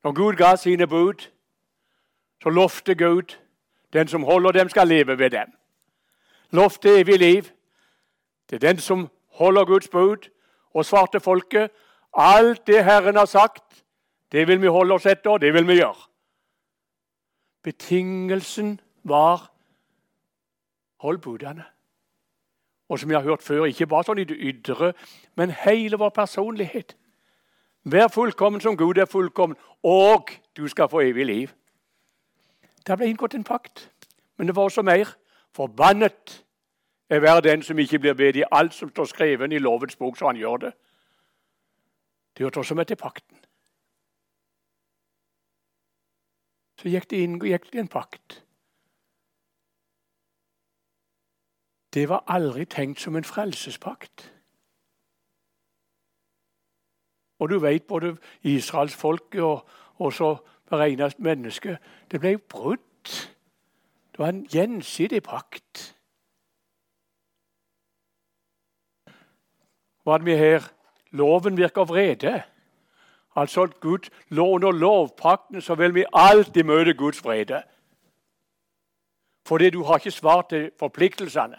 Når 0.03 0.13
Gud 0.13 0.35
ga 0.37 0.55
sine 0.59 0.87
bud, 0.87 1.23
så 2.43 2.51
lovte 2.51 2.95
Gud 2.95 3.39
den 3.93 4.07
som 4.11 4.27
holder 4.27 4.51
dem, 4.51 4.69
skal 4.69 4.87
leve 4.87 5.19
ved 5.19 5.31
dem. 5.31 5.53
Lovte 6.51 6.99
evig 6.99 7.19
liv. 7.19 7.51
Det 8.49 8.55
er 8.55 8.67
den 8.67 8.79
som 8.79 9.09
holder 9.27 9.65
Guds 9.65 9.87
bud, 9.87 10.29
og 10.73 10.85
svarte 10.85 11.19
folket 11.19 11.71
alt 12.15 12.67
det 12.67 12.83
Herren 12.83 13.15
har 13.15 13.25
sagt, 13.25 13.83
det 14.31 14.47
vil 14.47 14.61
vi 14.61 14.67
holde 14.67 14.93
oss 14.93 15.05
etter, 15.05 15.29
og 15.29 15.41
det 15.41 15.53
vil 15.53 15.67
vi 15.67 15.79
gjøre. 15.79 16.07
Betingelsen 17.63 18.79
var 19.03 19.51
hold 21.01 21.17
budene. 21.17 21.63
Og 22.89 22.99
som 22.99 23.09
vi 23.09 23.15
har 23.15 23.21
hørt 23.21 23.43
før, 23.43 23.65
ikke 23.65 23.87
bare 23.87 24.05
sånn 24.05 24.21
i 24.21 24.27
det 24.29 24.37
ydre, 24.37 24.93
men 25.35 25.53
hele 25.65 25.97
vår 25.97 26.13
personlighet. 26.13 26.95
Vær 27.85 28.07
fullkommen 28.13 28.61
som 28.61 28.77
Gud 28.77 28.97
er 28.97 29.09
fullkommen, 29.09 29.57
og 29.83 30.31
du 30.57 30.67
skal 30.67 30.89
få 30.89 31.01
evig 31.05 31.25
liv. 31.25 31.53
Det 32.85 32.97
ble 32.97 33.09
inngått 33.09 33.33
en 33.37 33.45
pakt, 33.45 33.89
men 34.37 34.47
det 34.47 34.55
var 34.55 34.69
også 34.69 34.85
mer. 34.85 35.15
Forbannet 35.55 36.44
er 37.09 37.19
hver 37.19 37.39
den 37.39 37.63
som 37.63 37.79
ikke 37.79 37.99
blir 37.99 38.13
bedt 38.13 38.35
i 38.35 38.43
alt 38.51 38.73
som 38.73 38.89
står 38.89 39.05
skrevet 39.05 39.53
i 39.53 39.57
lovens 39.57 39.95
bok, 39.95 40.17
så 40.17 40.27
han 40.27 40.35
gjør 40.35 40.57
det. 40.57 40.73
Det 42.37 42.43
hørte 42.43 42.57
også 42.57 42.75
med 42.75 42.85
til 42.85 42.95
pakten. 42.95 43.37
Så 46.79 46.89
gikk 46.89 47.09
det 47.09 47.21
inn 47.23 47.39
gikk 47.39 47.71
det 47.71 47.79
en 47.79 47.87
pakt. 47.87 48.41
Det 51.93 52.09
var 52.09 52.25
aldri 52.27 52.65
tenkt 52.65 52.99
som 52.99 53.15
en 53.15 53.23
frelsespakt. 53.23 54.31
Og 57.39 57.49
du 57.49 57.59
vet 57.59 57.87
både 57.87 58.17
israelsfolket 58.43 59.41
og 59.41 59.69
også 59.97 60.35
beregnet 60.69 61.19
menneske 61.19 61.77
Det 62.11 62.19
ble 62.19 62.37
brutt. 62.37 63.31
Det 64.11 64.19
var 64.19 64.27
en 64.27 64.45
gjensidig 64.45 65.23
pakt. 65.23 65.94
Hva 70.05 70.13
hadde 70.13 70.25
vi 70.25 70.35
her? 70.37 70.67
Loven 71.17 71.57
virker 71.57 71.85
vrede. 71.89 72.43
Altså 73.35 73.63
at 73.63 73.79
Gud 73.79 74.09
under 74.31 74.71
lovpakten 74.71 75.61
så 75.61 75.75
vil 75.75 75.95
vi 75.95 76.05
alltid 76.13 76.63
møte 76.63 76.93
Guds 76.93 77.23
vrede. 77.23 77.63
Fordi 79.47 79.69
du 79.69 79.83
har 79.83 79.97
ikke 79.97 80.11
svar 80.11 80.41
til 80.41 80.71
forpliktelsene. 80.79 81.57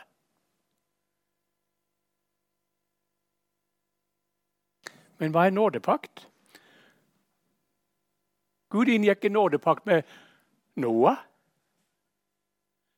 Men 5.19 5.31
hva 5.31 5.47
er 5.47 5.51
nådepakt? 5.51 6.29
Gud 8.69 8.87
inngikk 8.87 9.25
en 9.25 9.33
nådepakt 9.33 9.87
med 9.87 10.03
Noah. 10.77 11.17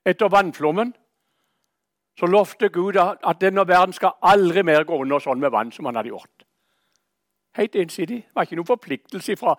Etter 0.04 0.28
vannflommen 0.28 0.94
så 2.18 2.26
lovte 2.26 2.68
Gud 2.68 2.96
at 2.98 3.40
denne 3.40 3.68
verden 3.68 3.92
skal 3.92 4.16
aldri 4.22 4.62
mer 4.62 4.84
gå 4.84 4.96
under 5.02 5.22
sånn 5.22 5.38
med 5.40 5.52
vann 5.54 5.70
som 5.72 5.86
han 5.86 5.94
hadde 5.94 6.10
gjort. 6.10 6.44
Helt 7.54 7.76
ensidig. 7.76 8.16
Det 8.24 8.34
var 8.34 8.46
ikke 8.46 8.58
noen 8.58 8.66
forpliktelse 8.66 9.36
fra, 9.38 9.54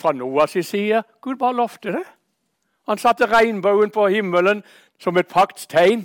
fra 0.00 0.12
Noas 0.12 0.56
side. 0.60 1.02
Gud 1.22 1.38
bare 1.40 1.56
lovte 1.56 1.92
det. 1.96 2.04
Han 2.88 2.98
satte 2.98 3.26
regnbuen 3.26 3.90
på 3.90 4.06
himmelen 4.12 4.62
som 5.00 5.16
et 5.16 5.28
paktstegn. 5.28 6.04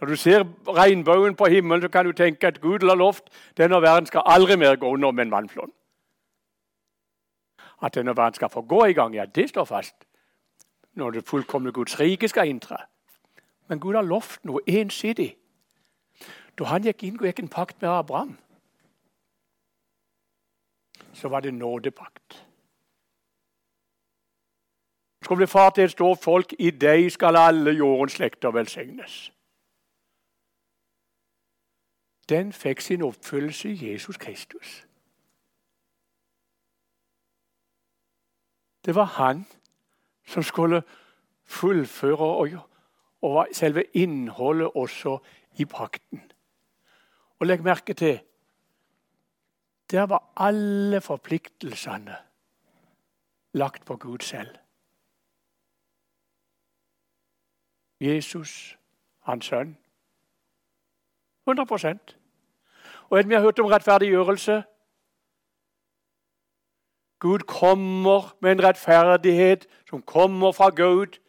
Når 0.00 0.08
du 0.08 0.16
ser 0.16 0.46
regnbuen 0.66 1.34
på 1.34 1.50
himmelen, 1.50 1.82
så 1.82 1.88
kan 1.88 2.06
du 2.06 2.12
tenke 2.12 2.46
at 2.46 2.60
Gud 2.60 2.86
har 2.88 2.96
lovt 2.96 3.30
denne 3.56 3.82
verden 3.82 4.06
skal 4.06 4.22
aldri 4.26 4.56
mer 4.56 4.76
gå 4.76 4.94
under 4.94 5.10
med 5.10 5.26
en 5.26 5.30
vannflom. 5.30 5.72
At 7.82 7.94
denne 7.94 8.16
verden 8.16 8.34
skal 8.34 8.48
få 8.48 8.62
gå 8.62 8.84
i 8.84 8.92
gang, 8.92 9.14
ja, 9.14 9.24
det 9.26 9.48
står 9.48 9.64
fast. 9.64 9.94
Når 10.94 11.10
det 11.10 11.28
fullkomne 11.28 11.72
Guds 11.72 12.00
rike 12.00 12.28
skal 12.28 12.48
inntre. 12.48 12.76
Men 13.68 13.80
Gud 13.80 13.94
har 13.94 14.02
lovt 14.02 14.44
noe 14.44 14.60
ensidig. 14.66 15.36
Da 16.58 16.64
han 16.64 16.84
gikk 16.84 17.02
inn 17.02 17.18
og 17.18 17.26
gikk 17.26 17.42
en 17.42 17.48
pakt 17.48 17.80
med 17.82 17.90
Abraham, 17.90 18.36
så 21.14 21.28
var 21.28 21.40
det 21.40 21.54
nådepakt. 21.54 22.46
Skal 25.22 25.36
bli 25.36 25.46
far 25.46 25.70
til 25.70 25.84
et 25.84 25.90
stort 25.90 26.18
folk, 26.18 26.52
i 26.58 26.70
deg 26.70 27.12
skal 27.12 27.36
alle 27.36 27.70
jordens 27.70 28.12
slekter 28.12 28.50
velsignes. 28.50 29.32
Den 32.28 32.52
fikk 32.52 32.80
sin 32.80 33.02
oppfyllelse 33.02 33.68
i 33.68 33.90
Jesus 33.90 34.16
Kristus. 34.16 34.86
Det 38.84 38.94
var 38.94 39.04
han 39.04 39.46
som 40.26 40.42
skulle 40.42 40.82
fullføre 41.44 42.16
og 42.16 42.73
og 43.24 43.48
selve 43.56 43.84
innholdet 43.96 44.70
også 44.74 45.18
i 45.56 45.64
pakten. 45.64 46.22
Og 47.40 47.46
legg 47.46 47.64
merke 47.64 47.94
til 47.96 48.20
der 49.90 50.06
var 50.08 50.32
alle 50.36 51.00
forpliktelsene 51.00 52.16
lagt 53.52 53.84
på 53.84 53.96
Gud 53.96 54.18
selv. 54.18 54.56
Jesus, 58.00 58.78
hans 59.22 59.46
sønn. 59.46 59.76
100% 61.48 62.16
Og 63.10 63.18
enn 63.20 63.28
vi 63.28 63.34
har 63.34 63.44
hørt 63.44 63.60
om 63.60 63.68
rettferdiggjørelse. 63.70 64.62
Gud 67.18 67.38
kommer 67.38 68.34
med 68.40 68.52
en 68.52 68.64
rettferdighet 68.64 69.66
som 69.88 70.02
kommer 70.02 70.52
fra 70.52 70.70
Gud, 70.70 71.20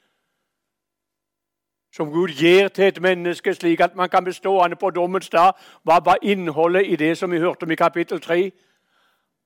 som 1.95 2.11
Gud 2.11 2.27
gir 2.27 2.67
til 2.67 2.83
et 2.83 3.01
menneske, 3.01 3.53
slik 3.53 3.79
at 3.79 3.95
man 3.95 4.09
kan 4.09 4.23
bestå 4.23 4.61
han 4.61 4.77
på 4.79 4.89
dommens 4.89 5.29
dag. 5.29 5.53
Hva 5.83 5.99
var 6.05 6.17
innholdet 6.21 6.85
i 6.85 6.95
det 6.95 7.17
som 7.17 7.31
vi 7.31 7.39
hørte 7.39 7.63
om 7.63 7.71
i 7.71 7.75
kapittel 7.75 8.21
3? 8.21 8.51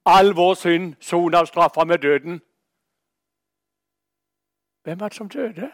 All 0.06 0.36
vår 0.36 0.53
synd 0.53 0.96
soner 1.00 1.46
straffa 1.46 1.84
med 1.84 1.98
døden. 1.98 2.41
Hvem 4.84 5.00
var 5.00 5.10
det 5.10 5.18
som 5.18 5.29
døde? 5.29 5.72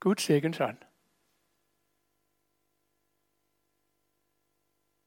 Guds 0.00 0.30
egen 0.30 0.54
sønn. 0.54 0.78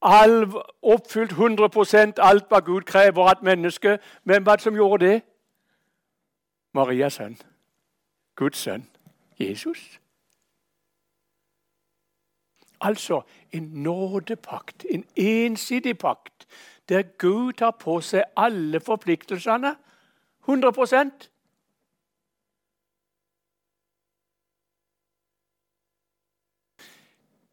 All, 0.02 0.52
oppfylt 0.82 1.32
100% 1.32 2.18
alt 2.18 2.48
hva 2.50 2.60
Gud 2.60 2.82
krever 2.82 3.22
av 3.22 3.32
et 3.32 3.42
menneske. 3.42 3.98
Hvem 4.24 4.46
var 4.46 4.56
det 4.56 4.62
som 4.62 4.74
gjorde 4.74 5.06
det? 5.06 5.22
Marias 6.74 7.12
sønn. 7.12 7.38
Guds 8.34 8.58
sønn. 8.58 8.90
Jesus. 9.40 10.00
Altså 12.80 13.22
en 13.52 13.62
nådepakt, 13.62 14.84
en 14.90 15.04
ensidig 15.16 15.98
pakt, 15.98 16.46
der 16.88 17.02
Gud 17.18 17.52
tar 17.52 17.70
på 17.70 18.00
seg 18.00 18.24
alle 18.36 18.80
forpliktelsene 18.80 19.76
100 20.40 20.72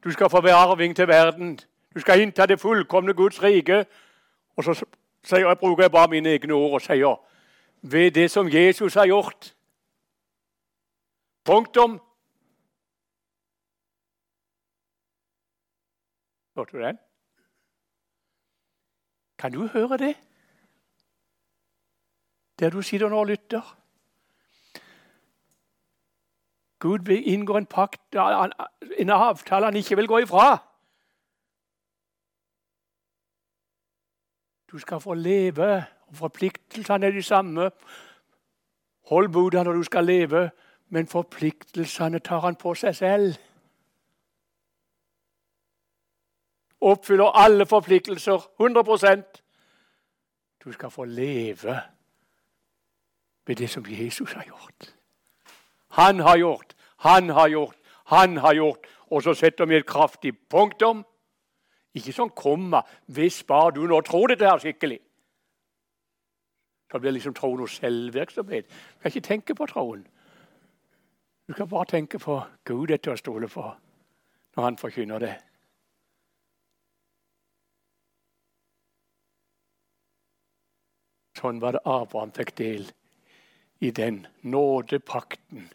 Du 0.04 0.10
skal 0.12 0.30
få 0.30 0.40
være 0.40 0.94
til 0.94 1.08
verden. 1.08 1.58
Du 1.94 2.00
skal 2.00 2.20
innta 2.20 2.46
det 2.46 2.60
fullkomne 2.60 3.14
Guds 3.14 3.42
rike. 3.42 3.84
Og 4.56 4.64
så 4.64 4.74
sier 5.24 5.48
jeg, 5.48 5.58
bruker 5.58 5.84
jeg 5.84 5.92
bare 5.92 6.08
mine 6.08 6.28
egne 6.28 6.54
ord 6.54 6.74
og 6.74 6.80
sier 6.80 7.20
ved 7.82 8.10
det 8.10 8.30
som 8.30 8.48
Jesus 8.48 8.94
har 8.94 9.06
gjort. 9.06 9.54
Punktum. 11.44 12.00
Hørte 16.54 16.76
du 16.76 16.82
den? 16.82 16.98
Kan 19.38 19.52
du 19.52 19.66
høre 19.66 19.98
det? 19.98 20.14
Der 22.58 22.70
du 22.70 22.82
sitter 22.82 23.08
nå 23.08 23.18
og 23.18 23.26
lytter. 23.26 23.78
Gud 26.78 26.98
vil 27.06 27.28
inngå 27.32 27.56
en 27.56 27.66
pakt, 27.66 28.14
en 28.98 29.10
avtale 29.10 29.64
han 29.64 29.76
ikke 29.76 29.96
vil 29.96 30.06
gå 30.06 30.18
ifra. 30.18 30.58
Du 34.72 34.78
skal 34.78 35.00
få 35.00 35.14
leve, 35.14 35.84
og 36.06 36.16
forpliktelsene 36.16 37.06
er 37.06 37.10
de 37.10 37.22
samme. 37.22 37.70
Hold 39.08 39.28
buda 39.28 39.62
når 39.62 39.72
du 39.72 39.82
skal 39.82 40.04
leve, 40.04 40.50
men 40.88 41.06
forpliktelsene 41.06 42.18
tar 42.18 42.40
han 42.40 42.56
på 42.56 42.74
seg 42.74 42.96
selv. 42.96 43.34
oppfyller 46.82 47.30
alle 47.38 47.66
forpliktelser 47.66 48.38
100% 48.60 49.42
Du 50.64 50.72
skal 50.72 50.90
få 50.90 51.04
leve 51.04 51.80
med 53.46 53.56
det 53.56 53.70
som 53.70 53.86
Jesus 53.88 54.32
har 54.32 54.44
gjort. 54.44 54.94
Han 55.88 56.20
har 56.20 56.36
gjort, 56.36 56.74
han 56.96 57.30
har 57.30 57.48
gjort, 57.48 57.76
han 58.04 58.36
har 58.36 58.54
gjort. 58.54 58.86
Og 59.10 59.22
så 59.22 59.34
setter 59.34 59.66
vi 59.66 59.76
et 59.76 59.86
kraftig 59.86 60.32
punktum. 60.48 61.04
Ikke 61.94 62.14
sånn 62.16 62.32
komma 62.32 62.80
hvis 63.12 63.42
bare 63.44 63.74
du 63.76 63.82
nå 63.86 64.00
tror 64.06 64.32
dette 64.32 64.48
her 64.48 64.62
skikkelig. 64.62 64.98
Så 66.92 67.00
blir 67.00 67.12
liksom 67.12 67.34
tro 67.36 67.52
noe 67.56 67.68
selvvirksomhet. 67.68 68.68
Du 68.68 69.02
kan 69.02 69.12
ikke 69.12 69.28
tenke 69.28 69.56
på 69.56 69.68
troen. 69.68 70.06
Du 71.48 71.52
kan 71.52 71.68
bare 71.68 71.90
tenke 71.90 72.18
på 72.18 72.38
Gud 72.64 72.90
er 72.90 73.00
til 73.02 73.12
å 73.12 73.20
stole 73.20 73.48
på 73.52 73.64
når 74.56 74.64
han 74.64 74.76
forkynner 74.80 75.20
det. 75.20 75.34
Sånn 81.36 81.60
var 81.60 81.76
det 81.76 81.84
Abraham 81.88 82.32
fikk 82.36 82.54
del 82.60 82.84
i 82.86 83.01
den 83.90 84.26
nådepakten 84.42 85.70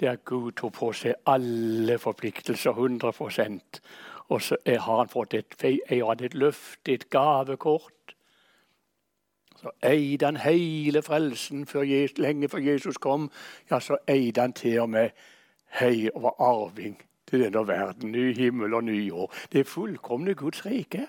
der 0.00 0.16
Gud 0.16 0.52
tok 0.52 0.72
på 0.72 0.92
seg 0.92 1.14
alle 1.26 1.98
forpliktelser 1.98 2.70
100% 2.70 3.80
Og 4.28 4.42
så 4.42 4.56
har 4.66 4.96
han 4.98 5.08
fått 5.08 5.34
et, 5.34 5.64
et 5.64 6.34
løfte, 6.34 6.92
et 6.92 7.10
gavekort. 7.10 8.14
Så 9.60 9.70
eide 9.82 10.26
han 10.26 10.36
hele 10.36 11.02
frelsen 11.02 11.66
før 11.66 11.82
Jesus, 11.82 12.18
lenge 12.18 12.48
før 12.48 12.58
Jesus 12.58 12.96
kom. 12.96 13.30
Ja, 13.70 13.80
så 13.80 13.96
eide 14.08 14.40
han 14.40 14.52
til 14.52 14.80
og 14.80 14.90
med 14.90 15.10
hei 15.80 16.08
og 16.14 16.34
arving 16.38 16.96
til 17.26 17.44
denne 17.44 17.66
verden. 17.68 18.12
Ny 18.12 18.34
himmel 18.36 18.74
og 18.74 18.84
ny 18.84 19.06
jord. 19.08 19.32
Det 19.52 19.66
fullkomne 19.66 20.34
Guds 20.34 20.66
rike. 20.66 21.06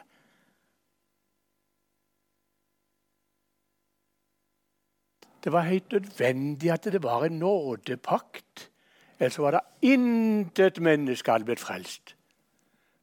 Det 5.45 5.53
var 5.53 5.61
helt 5.61 5.91
nødvendig 5.91 6.71
at 6.71 6.83
det 6.83 7.03
var 7.03 7.23
en 7.23 7.39
nådepakt. 7.39 8.71
Ellers 9.19 9.39
var 9.39 9.51
det 9.51 9.59
intet 9.81 10.79
menneske 10.79 11.31
hadde 11.31 11.45
blitt 11.45 11.59
frelst. 11.59 12.15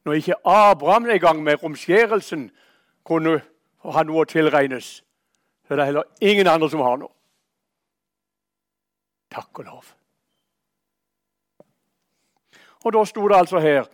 Når 0.04 0.12
ikke 0.12 0.34
Abraham 0.44 1.10
i 1.10 1.18
gang 1.18 1.42
med 1.42 1.62
romskjærelsen 1.62 2.50
kunne 3.04 3.40
ha 3.84 4.02
noe 4.02 4.24
å 4.24 4.26
tilregnes, 4.26 5.04
så 5.66 5.74
er 5.74 5.78
det 5.78 5.86
heller 5.86 6.02
ingen 6.20 6.50
andre 6.50 6.70
som 6.70 6.82
har 6.82 6.98
noe. 6.98 7.14
Takk 9.30 9.62
og 9.62 9.64
lov. 9.64 9.92
Og 12.82 12.92
da 12.92 13.04
sto 13.04 13.28
det 13.28 13.38
altså 13.38 13.62
her 13.62 13.86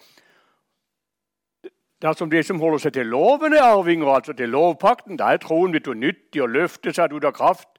Dersom 2.03 2.31
de 2.31 2.43
som 2.47 2.61
holder 2.63 2.79
seg 2.79 2.93
til 2.95 3.09
loven, 3.11 3.53
er 3.53 3.65
arvinger, 3.75 4.07
altså 4.07 4.33
til 4.33 4.53
lovpakten, 4.55 5.17
da 5.19 5.33
er 5.35 5.41
troen 5.43 5.73
blitt 5.75 5.89
unyttig 5.91 6.43
og 6.45 6.53
løftes 6.55 6.99
ut 6.99 7.25
av 7.25 7.33
kraft. 7.35 7.78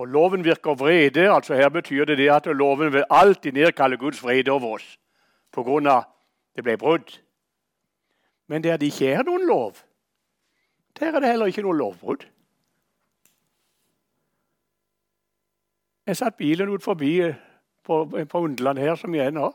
For 0.00 0.08
loven 0.08 0.44
virker 0.44 0.74
vrede. 0.74 1.28
altså 1.30 1.54
Her 1.54 1.68
betyr 1.68 2.04
det, 2.04 2.18
det 2.18 2.30
at 2.32 2.46
loven 2.46 2.92
vil 2.92 3.04
alltid 3.10 3.52
nedkalle 3.52 3.96
Guds 3.96 4.22
vrede 4.22 4.50
over 4.50 4.74
oss 4.74 4.98
av 5.56 6.04
det 6.56 6.64
ble 6.64 6.76
brudd. 6.76 7.18
Men 8.48 8.64
der 8.64 8.76
det 8.76 8.86
ikke 8.86 9.12
er 9.12 9.22
noen 9.22 9.44
lov, 9.46 9.76
der 10.98 11.12
er 11.12 11.20
det 11.20 11.28
heller 11.28 11.46
ikke 11.46 11.62
noe 11.62 11.76
lovbrudd. 11.76 12.24
Jeg 16.06 16.16
satt 16.16 16.36
bilen 16.36 16.68
ut 16.68 16.82
forbi 16.82 17.34
på, 17.84 18.24
på 18.28 18.38
Underland 18.38 18.78
her, 18.78 18.94
som 18.94 19.14
jeg 19.14 19.26
er 19.26 19.36
nå. 19.36 19.52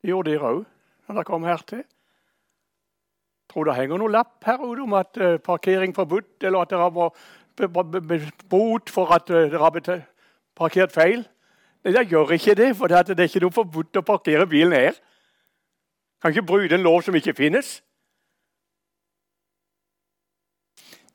Det 0.00 0.08
gjorde 0.08 0.30
dere 0.30 0.54
òg 0.54 0.64
når 0.64 1.14
dere 1.14 1.24
kom 1.24 1.44
hertil. 1.44 1.84
Tror 3.52 3.68
det 3.68 3.76
henger 3.76 4.00
noen 4.00 4.16
lapp 4.16 4.40
her 4.48 4.64
ute 4.64 4.80
om 4.80 4.96
at 4.96 5.20
uh, 5.20 5.36
parkering 5.36 5.92
forbudt, 5.92 6.40
eller 6.40 6.64
at 6.64 6.72
dere 6.72 6.90
må 6.90 7.10
bot 7.68 8.90
for 8.90 9.14
at 9.14 9.30
uh, 9.30 9.36
dere 9.36 9.58
har 9.58 10.04
parkert 10.56 10.92
feil. 10.92 11.24
Nei, 11.84 11.94
jeg 11.94 12.08
gjør 12.12 12.30
ikke 12.30 12.54
det, 12.54 12.76
for 12.76 12.86
det 12.86 13.18
er 13.18 13.26
ikke 13.26 13.42
noe 13.42 13.54
forbudt 13.54 13.98
å 13.98 14.04
parkere 14.06 14.46
bilen 14.46 14.72
her. 14.72 14.98
Kan 16.22 16.30
ikke 16.30 16.46
bryte 16.46 16.78
en 16.78 16.86
lov 16.86 17.02
som 17.02 17.14
ikke 17.14 17.34
finnes. 17.34 17.82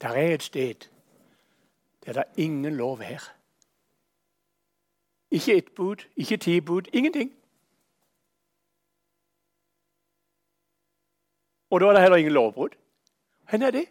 Der 0.01 0.09
er 0.09 0.33
et 0.33 0.43
sted 0.43 0.89
der 2.05 2.13
det 2.13 2.23
er 2.23 2.33
ingen 2.37 2.75
lov 2.75 3.01
her. 3.01 3.19
Ikke 5.31 5.57
ett 5.57 5.75
bud, 5.75 6.07
ikke 6.15 6.37
ti 6.37 6.59
bud, 6.59 6.81
ingenting. 6.93 7.33
Og 11.69 11.81
da 11.81 11.85
er 11.85 11.93
det 11.93 12.01
heller 12.01 12.17
ingen 12.17 12.33
lovbrudd. 12.33 12.75
Hvor 13.49 13.65
er 13.65 13.71
det? 13.71 13.85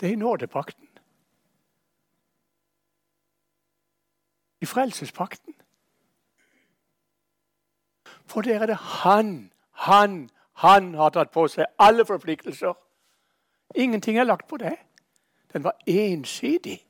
Det 0.00 0.08
er 0.08 0.12
i 0.12 0.16
nådepakten. 0.16 0.88
I 4.60 4.66
frelsespakten. 4.66 5.54
For 8.26 8.40
der 8.40 8.62
er 8.62 8.66
det 8.66 8.76
han, 8.76 9.52
han, 9.70 10.30
han 10.52 10.94
har 10.94 11.10
tatt 11.10 11.30
på 11.30 11.46
seg 11.48 11.66
alle 11.78 12.04
forpliktelser. 12.06 12.74
Ingenting 13.74 14.18
er 14.18 14.24
lagt 14.24 14.48
på 14.48 14.56
det. 14.56 14.76
Den 15.52 15.64
var 15.64 15.76
ensidig. 15.86 16.84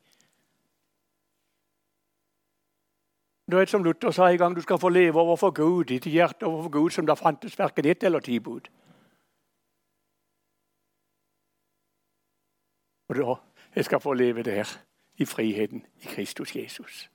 Du 3.50 3.56
vet 3.56 3.70
Som 3.70 3.84
Luther 3.84 4.10
sa 4.10 4.28
en 4.28 4.38
gang, 4.38 4.56
du 4.56 4.60
skal 4.60 4.78
få 4.78 4.88
leve 4.88 5.20
overfor 5.20 5.50
Gud, 5.50 5.84
ditt 5.84 6.04
hjerte 6.04 6.46
overfor 6.46 6.70
Gud, 6.70 6.90
som 6.90 7.06
da 7.06 7.14
fantes 7.14 7.58
verken 7.58 7.86
ett 7.86 8.02
eller 8.02 8.20
ti 8.20 8.38
bud. 8.38 8.68
Og 13.08 13.16
da 13.16 13.34
jeg 13.74 13.84
skal 13.84 14.00
få 14.00 14.12
leve 14.12 14.42
der, 14.42 14.78
i 15.16 15.24
friheten 15.24 15.86
i 16.00 16.04
Kristus 16.06 16.56
Jesus. 16.56 17.10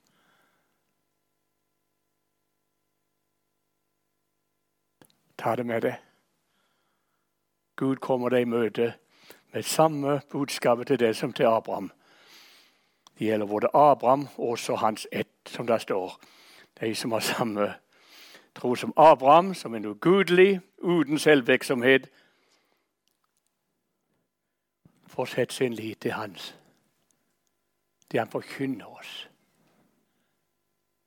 Ta 5.38 5.56
det 5.56 5.66
med 5.66 5.80
deg. 5.80 5.94
Gud 7.76 7.96
kommer 7.96 8.28
deg 8.28 8.44
i 8.44 8.48
møte 8.48 8.94
med 9.52 9.62
samme 9.62 10.20
budskapet 10.30 10.86
til 10.86 11.00
deg 11.00 11.16
som 11.16 11.32
til 11.32 11.48
Abraham. 11.48 11.90
Det 13.18 13.26
gjelder 13.26 13.46
både 13.46 13.70
Abraham 13.74 14.28
og 14.36 14.48
også 14.48 14.76
hans 14.76 15.08
ett, 15.12 15.32
som 15.46 15.66
det 15.66 15.80
står. 15.80 16.20
De 16.80 16.94
som 16.94 17.12
har 17.12 17.20
samme 17.20 17.74
tro 18.54 18.74
som 18.74 18.92
Abraham, 18.96 19.54
som 19.54 19.74
er 19.74 19.86
ugudelig, 19.86 20.60
uten 20.78 21.18
selvvirksomhet, 21.18 22.08
får 25.14 25.30
sette 25.30 25.54
sin 25.54 25.74
lit 25.74 26.00
til 26.02 26.12
hans. 26.12 26.54
Det 28.10 28.20
han 28.20 28.30
forkynner 28.30 28.86
oss. 28.98 29.12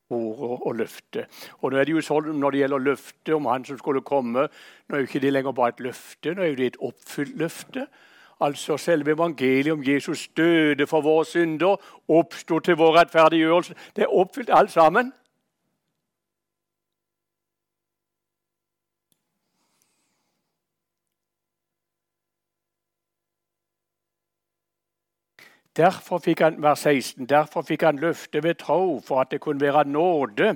Ordet 0.09 0.59
og 0.63 0.75
løftet. 0.79 1.27
Og 1.59 1.71
nå 1.71 1.77
er 1.77 1.83
det 1.83 1.91
jo 1.91 2.01
sånn 2.01 2.37
Når 2.39 2.51
det 2.51 2.59
gjelder 2.61 2.83
løftet 2.83 3.33
om 3.35 3.49
han 3.51 3.65
som 3.67 3.77
skulle 3.77 4.01
komme, 4.07 4.45
nå 4.87 4.95
er 4.95 5.03
jo 5.03 5.09
ikke 5.09 5.19
det 5.19 5.33
lenger 5.33 5.55
bare 5.55 5.75
et 5.75 5.83
løfte, 5.83 6.33
nå 6.33 6.45
er 6.45 6.55
det 6.55 6.67
et 6.71 6.79
oppfylt 6.79 7.35
løfte. 7.35 7.87
Altså 8.39 8.77
selve 8.77 9.11
evangeliet 9.11 9.73
om 9.73 9.83
Jesus 9.83 10.27
døde 10.37 10.87
for 10.87 11.01
våre 11.01 11.25
synder, 11.25 11.75
oppsto 12.07 12.59
til 12.59 12.77
vår 12.79 12.99
rettferdiggjørelse. 13.01 13.75
Det 13.95 14.05
er 14.05 14.13
oppfylt 14.13 14.53
alt 14.53 14.71
sammen. 14.71 15.11
Derfor 25.77 26.17
fikk 26.17 26.39
han, 26.41 26.61
vers 26.61 26.79
16, 26.79 27.29
derfor 27.29 27.61
fikk 27.61 27.83
han 27.85 27.99
løftet 27.99 28.43
ved 28.43 28.55
tro, 28.55 28.99
for 28.99 29.21
at 29.21 29.31
det 29.31 29.41
kunne 29.41 29.61
være 29.61 29.85
nåde 29.85 30.55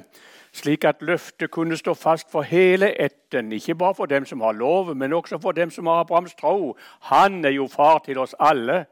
slik 0.52 0.84
at 0.84 1.02
løftet 1.02 1.52
kunne 1.52 1.78
stå 1.78 1.94
fast 1.94 2.32
for 2.32 2.42
hele 2.42 3.02
etten, 3.02 3.52
ikke 3.52 3.76
bare 3.76 3.96
for 3.96 4.06
dem 4.06 4.26
som 4.26 4.42
har 4.42 4.52
lov, 4.52 4.96
men 4.96 5.14
også 5.14 5.38
for 5.38 5.52
dem 5.52 5.70
som 5.70 5.88
har 5.88 5.94
Abrahams 5.94 6.36
tro. 6.36 6.78
Han 7.02 7.46
er 7.46 7.50
jo 7.50 7.68
far 7.68 8.00
til 8.00 8.18
oss 8.18 8.36
alle. 8.40 8.86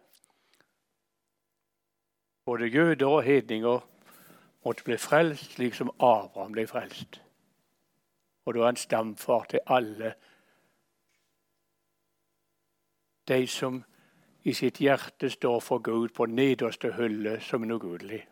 Både 2.46 2.66
jøder 2.66 3.08
og 3.08 3.24
hedninger 3.24 3.80
måtte 4.66 4.84
bli 4.84 4.98
frelst 4.98 5.54
slik 5.54 5.74
som 5.74 5.92
Abraham 6.00 6.52
ble 6.52 6.68
frelst. 6.68 7.22
Og 8.46 8.54
da 8.54 8.60
er 8.60 8.66
han 8.66 8.76
stamfar 8.76 9.44
til 9.50 9.60
alle 9.68 10.14
de 13.28 13.48
som 13.48 13.84
i 14.44 14.54
sitt 14.54 14.78
hjerte 14.78 15.30
står 15.30 15.60
for 15.60 15.80
Gud 15.80 16.10
på 16.10 16.26
nederste 16.26 16.94
hylle 16.94 17.40
som 17.42 17.64
en 17.64 17.72
ugudelig 17.72 18.26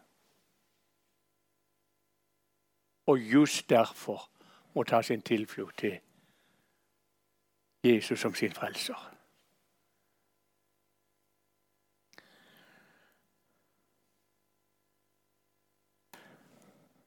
og 3.08 3.20
just 3.20 3.70
derfor 3.70 4.30
må 4.74 4.84
ta 4.84 5.02
sin 5.02 5.22
tilflukt 5.22 5.78
til 5.78 6.00
Jesus 7.84 8.20
som 8.20 8.36
sin 8.36 8.52
frelser. 8.52 9.13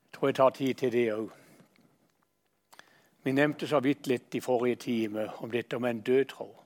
Jeg 0.04 0.12
tror 0.12 0.28
jeg 0.28 0.34
tar 0.34 0.50
tid 0.50 0.74
til 0.74 0.92
det 0.92 1.12
òg. 1.12 1.30
Vi 3.22 3.32
nevnte 3.32 3.68
så 3.68 3.80
vidt 3.80 4.06
litt 4.06 4.34
i 4.34 4.40
forrige 4.40 4.76
time 4.76 5.28
om 5.42 5.50
dette 5.50 5.78
med 5.78 5.90
en 5.90 6.00
død 6.00 6.24
tro. 6.24 6.59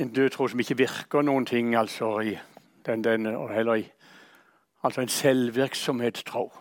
En 0.00 0.12
død 0.12 0.30
tro 0.30 0.48
som 0.48 0.60
ikke 0.60 0.76
virker 0.76 1.22
noen 1.22 1.46
ting, 1.46 1.74
altså 1.76 2.20
i 2.24 2.38
den, 2.86 3.04
den, 3.04 3.26
heller 3.26 3.74
i 3.74 3.90
Altså 4.82 5.00
en 5.00 5.08
selvvirksomhetstro. 5.08 6.52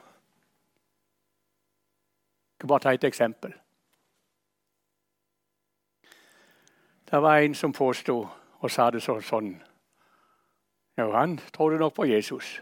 Jeg 2.49 2.55
skal 2.55 2.67
bare 2.67 2.79
ta 2.79 2.89
et 2.89 3.03
eksempel. 3.03 3.53
Det 7.11 7.21
var 7.21 7.37
en 7.37 7.55
som 7.55 7.73
påsto 7.73 8.27
og 8.59 8.71
sa 8.71 8.89
det 8.91 9.01
sånn, 9.01 9.21
sånn. 9.23 9.53
Ja, 10.97 11.07
han 11.15 11.39
trodde 11.55 11.79
nok 11.79 11.95
på 11.95 12.05
Jesus. 12.05 12.61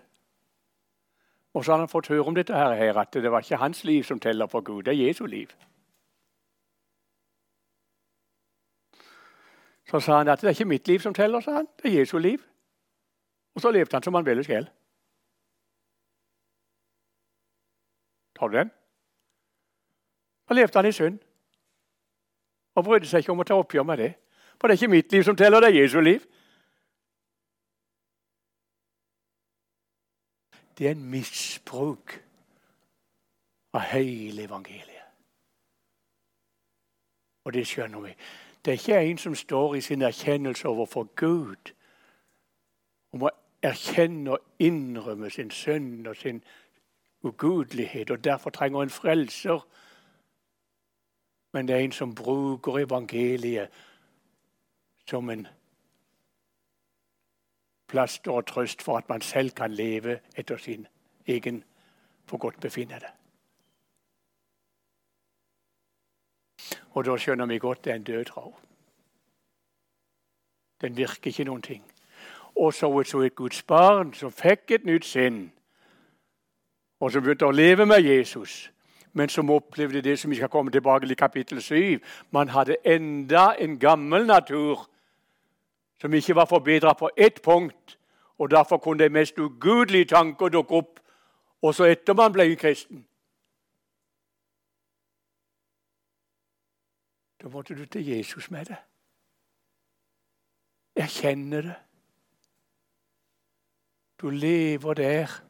Og 1.54 1.66
så 1.66 1.72
hadde 1.72 1.88
han 1.88 1.90
fått 1.90 2.08
høre 2.13 2.30
om 2.30 2.36
dette 2.38 2.54
her, 2.54 3.00
at 3.02 3.13
det 3.13 3.32
var 3.32 3.42
ikke 3.42 3.58
hans 3.58 3.84
liv 3.84 4.04
som 4.04 4.20
teller 4.20 4.48
for 4.48 4.62
Gud, 4.62 4.84
det 4.86 4.94
er 4.94 5.08
Jesu 5.08 5.26
liv. 5.26 5.50
Så 9.89 10.00
sa 10.00 10.17
han 10.17 10.28
at 10.28 10.41
det 10.41 10.47
er 10.47 10.56
ikke 10.56 10.65
mitt 10.65 10.88
liv 10.88 11.00
som 11.00 11.13
teller, 11.13 11.39
sa 11.39 11.52
han. 11.52 11.67
det 11.84 11.91
er 11.91 12.00
Jesu 12.00 12.17
liv. 12.17 12.39
Og 13.56 13.62
så 13.62 13.71
levde 13.71 13.95
han 13.95 14.04
som 14.04 14.13
han 14.13 14.26
ville 14.26 14.43
selv. 14.43 14.67
Tar 18.39 18.47
du 18.47 18.58
den? 18.58 18.71
Da 20.50 20.54
levde 20.54 20.80
han 20.80 20.86
i 20.86 20.91
synd. 20.91 21.19
Og 22.76 22.84
brydde 22.84 23.08
seg 23.08 23.23
ikke 23.23 23.32
om 23.32 23.41
å 23.41 23.47
ta 23.47 23.56
oppgjør 23.58 23.84
med 23.84 23.97
det. 23.97 24.12
For 24.60 24.67
det 24.67 24.76
er 24.76 24.84
ikke 24.84 24.91
mitt 24.91 25.12
liv 25.12 25.23
som 25.23 25.36
teller, 25.36 25.62
det 25.62 25.69
er 25.69 25.82
Jesu 25.82 26.00
liv. 26.02 26.26
Det 30.78 30.88
er 30.88 30.91
en 30.91 31.10
misbruk 31.10 32.13
av 33.73 33.82
hele 33.82 34.43
evangeliet. 34.43 35.08
Og 37.45 37.54
det 37.54 37.65
skjønner 37.65 38.04
vi. 38.04 38.13
Det 38.67 38.73
er 38.73 38.77
ikke 38.77 39.12
en 39.12 39.17
som 39.17 39.36
står 39.36 39.75
i 39.75 39.82
sin 39.82 40.01
erkjennelse 40.01 40.67
overfor 40.67 41.03
Gud 41.15 41.71
om 43.12 43.21
å 43.23 43.30
erkjenne 43.63 44.34
og 44.36 44.39
innrømme 44.60 45.30
sin 45.32 45.51
synd 45.56 46.08
og 46.08 46.17
sin 46.19 46.41
ugudelighet 47.23 48.12
og 48.12 48.23
derfor 48.23 48.49
trenger 48.49 48.82
en 48.84 48.91
frelser. 48.91 49.63
Men 51.53 51.67
det 51.67 51.75
er 51.75 51.86
en 51.86 51.95
som 51.95 52.15
bruker 52.15 52.82
evangeliet 52.84 53.71
som 55.08 55.30
en 55.30 55.47
plaster 57.88 58.32
og 58.32 58.45
trøst 58.51 58.84
for 58.84 58.97
at 58.97 59.08
man 59.10 59.21
selv 59.21 59.56
kan 59.56 59.71
leve 59.71 60.19
etter 60.36 60.58
sin 60.58 60.88
egen 61.25 61.63
forgodtbefinnende. 62.25 63.15
Og 66.91 67.06
da 67.06 67.17
skjønner 67.17 67.45
vi 67.45 67.58
godt 67.58 67.86
det 67.86 67.91
er 67.91 67.95
en 67.95 68.03
død 68.03 68.25
tro. 68.25 68.56
Den 70.82 70.97
virker 70.97 71.27
ikke 71.32 71.43
noen 71.43 71.62
ting. 71.62 71.84
Og 72.56 72.73
så 72.73 73.03
så 73.03 73.19
et 73.21 73.36
Guds 73.36 73.63
barn 73.63 74.13
som 74.13 74.32
fikk 74.32 74.71
et 74.71 74.86
nytt 74.86 75.06
sinn, 75.06 75.51
og 76.99 77.12
som 77.12 77.21
begynte 77.21 77.45
å 77.45 77.51
leve 77.51 77.86
med 77.86 78.01
Jesus, 78.01 78.71
men 79.13 79.30
som 79.30 79.49
opplevde 79.49 80.01
det 80.01 80.19
som 80.19 80.32
vi 80.32 80.36
skal 80.36 80.49
komme 80.49 80.71
tilbake 80.71 81.06
til 81.06 81.12
i 81.12 81.15
kapittel 81.15 81.62
7. 81.62 81.99
Man 82.32 82.49
hadde 82.49 82.75
enda 82.86 83.53
en 83.60 83.80
gammel 83.80 84.25
natur 84.25 84.89
som 86.01 86.13
ikke 86.13 86.36
var 86.36 86.45
forbedra 86.45 86.93
på 86.93 87.10
ett 87.17 87.41
punkt. 87.41 87.97
Og 88.38 88.51
Derfor 88.51 88.77
kunne 88.77 89.03
de 89.03 89.10
mest 89.10 89.39
ugudelige 89.39 90.06
tanker 90.06 90.49
dukke 90.49 90.73
opp 90.75 90.99
også 91.62 91.84
etter 91.84 92.13
man 92.13 92.34
ble 92.34 92.56
kristen. 92.56 93.07
Da 97.41 97.47
måtte 97.47 97.76
du 97.76 97.86
til 97.86 98.06
Jesus 98.06 98.52
med 98.52 98.65
det. 98.65 98.78
Erkjenne 100.95 101.62
det. 101.62 101.76
Du 104.21 104.30
lever 104.30 104.93
der. 104.93 105.43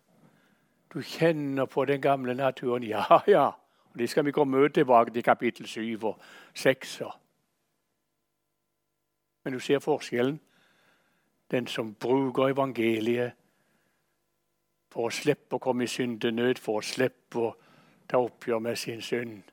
Du 0.94 1.02
kjenner 1.02 1.66
på 1.66 1.86
den 1.86 2.02
gamle 2.02 2.34
naturen. 2.34 2.84
Ja, 2.84 3.04
ja. 3.28 3.48
Og 3.94 4.00
Det 4.00 4.10
skal 4.10 4.26
vi 4.26 4.32
komme 4.32 4.70
tilbake 4.70 5.12
til 5.12 5.24
kapittel 5.24 5.68
7 5.68 6.00
og 6.02 6.20
6. 6.54 7.02
Men 9.44 9.54
du 9.54 9.60
ser 9.60 9.80
forskjellen. 9.80 10.40
Den 11.52 11.68
som 11.68 11.96
bruker 11.96 12.48
evangeliet 12.48 13.32
for 14.92 15.08
å 15.08 15.14
slippe 15.14 15.56
å 15.56 15.60
komme 15.60 15.84
i 15.84 15.88
syndenød, 15.88 16.60
for 16.60 16.82
å 16.82 16.86
slippe 16.86 17.40
å 17.40 17.54
ta 18.10 18.18
oppgjør 18.18 18.60
med 18.60 18.76
sin 18.76 19.02
synd. 19.02 19.44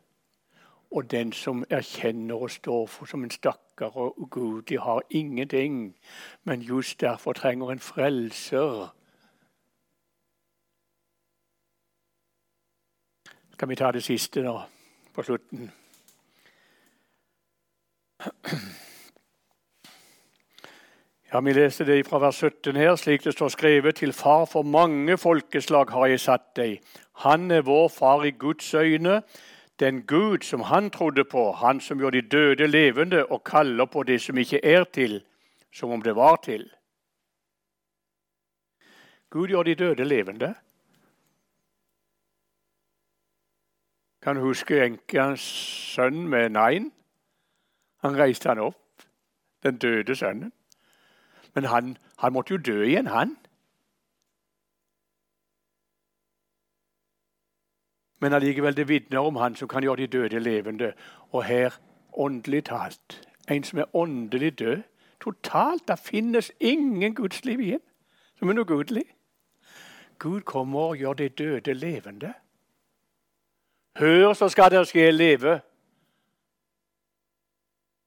Og 0.90 1.10
den 1.10 1.32
som 1.32 1.64
erkjenner 1.70 2.34
og 2.34 2.50
står 2.50 2.86
for 2.86 3.06
som 3.06 3.24
en 3.24 3.30
stakkar 3.30 3.96
og 3.96 4.20
ugudig, 4.20 4.80
har 4.80 5.02
ingenting, 5.10 5.96
men 6.44 6.60
just 6.60 7.00
derfor 7.00 7.32
trenger 7.32 7.70
en 7.70 7.80
frelser. 7.80 8.94
Skal 13.52 13.68
vi 13.68 13.74
ta 13.74 13.92
det 13.92 14.02
siste 14.02 14.42
nå, 14.42 14.60
på 15.14 15.22
slutten? 15.22 15.70
Ja, 21.34 21.40
Vi 21.40 21.52
leser 21.52 21.84
det 21.84 22.06
fra 22.06 22.18
vers 22.18 22.36
17 22.38 22.76
her, 22.76 22.96
slik 22.96 23.24
det 23.24 23.32
står 23.34 23.48
skrevet. 23.48 23.94
Til 23.94 24.12
far 24.12 24.44
for 24.44 24.62
mange 24.62 25.16
folkeslag 25.18 25.90
har 25.90 26.06
jeg 26.06 26.20
satt 26.20 26.44
deg. 26.56 26.78
Han 27.24 27.50
er 27.50 27.66
vår 27.66 27.88
far 27.88 28.22
i 28.22 28.30
Guds 28.30 28.74
øyne, 28.74 29.22
den 29.80 30.06
Gud 30.06 30.38
som 30.42 30.60
han 30.60 30.90
trodde 30.90 31.24
på, 31.24 31.52
han 31.52 31.80
som 31.80 31.98
gjør 31.98 32.10
de 32.10 32.22
døde 32.22 32.66
levende 32.66 33.26
og 33.26 33.44
kaller 33.44 33.84
på 33.84 34.02
det 34.02 34.20
som 34.22 34.38
ikke 34.38 34.64
er 34.64 34.84
til, 34.84 35.24
som 35.72 35.90
om 35.90 36.02
det 36.02 36.16
var 36.16 36.36
til. 36.36 36.70
Gud 39.30 39.48
gjør 39.48 39.62
de 39.62 39.74
døde 39.74 40.04
levende. 40.04 40.54
Kan 44.22 44.36
huske 44.36 44.84
enkens 44.84 45.40
sønn 45.94 46.28
med 46.28 46.48
Nain? 46.48 46.92
Han 48.04 48.16
reiste 48.16 48.48
han 48.48 48.58
opp, 48.58 49.02
den 49.62 49.78
døde 49.78 50.16
sønnen. 50.16 50.52
Men 51.54 51.64
han, 51.64 51.96
han 52.18 52.32
måtte 52.32 52.54
jo 52.54 52.60
dø 52.60 52.84
igjen, 52.84 53.06
han. 53.06 53.36
Men 58.24 58.32
allikevel 58.32 58.76
det 58.76 58.88
vitner 58.88 59.20
om 59.20 59.36
han 59.36 59.56
som 59.56 59.68
kan 59.68 59.84
gjøre 59.84 59.96
de 59.96 60.06
døde 60.06 60.38
levende. 60.40 60.92
Og 61.36 61.44
her 61.44 61.74
åndelig 62.12 62.64
talt 62.64 63.20
en 63.50 63.64
som 63.64 63.78
er 63.78 63.96
åndelig 63.96 64.58
død. 64.58 64.82
Totalt. 65.20 65.88
Det 65.88 65.98
finnes 65.98 66.52
ingen 66.60 67.14
gudsliv 67.14 67.60
igjen 67.60 67.82
som 68.38 68.48
er 68.48 68.56
noe 68.56 68.64
gudelig. 68.64 69.04
Gud 70.18 70.40
kommer 70.40 70.80
og 70.80 70.96
gjør 70.96 71.12
de 71.12 71.28
døde 71.28 71.74
levende. 71.74 72.32
Hør, 73.98 74.32
så 74.32 74.48
skal 74.48 74.72
dere 74.72 74.88
skje 74.88 75.10
leve. 75.12 75.58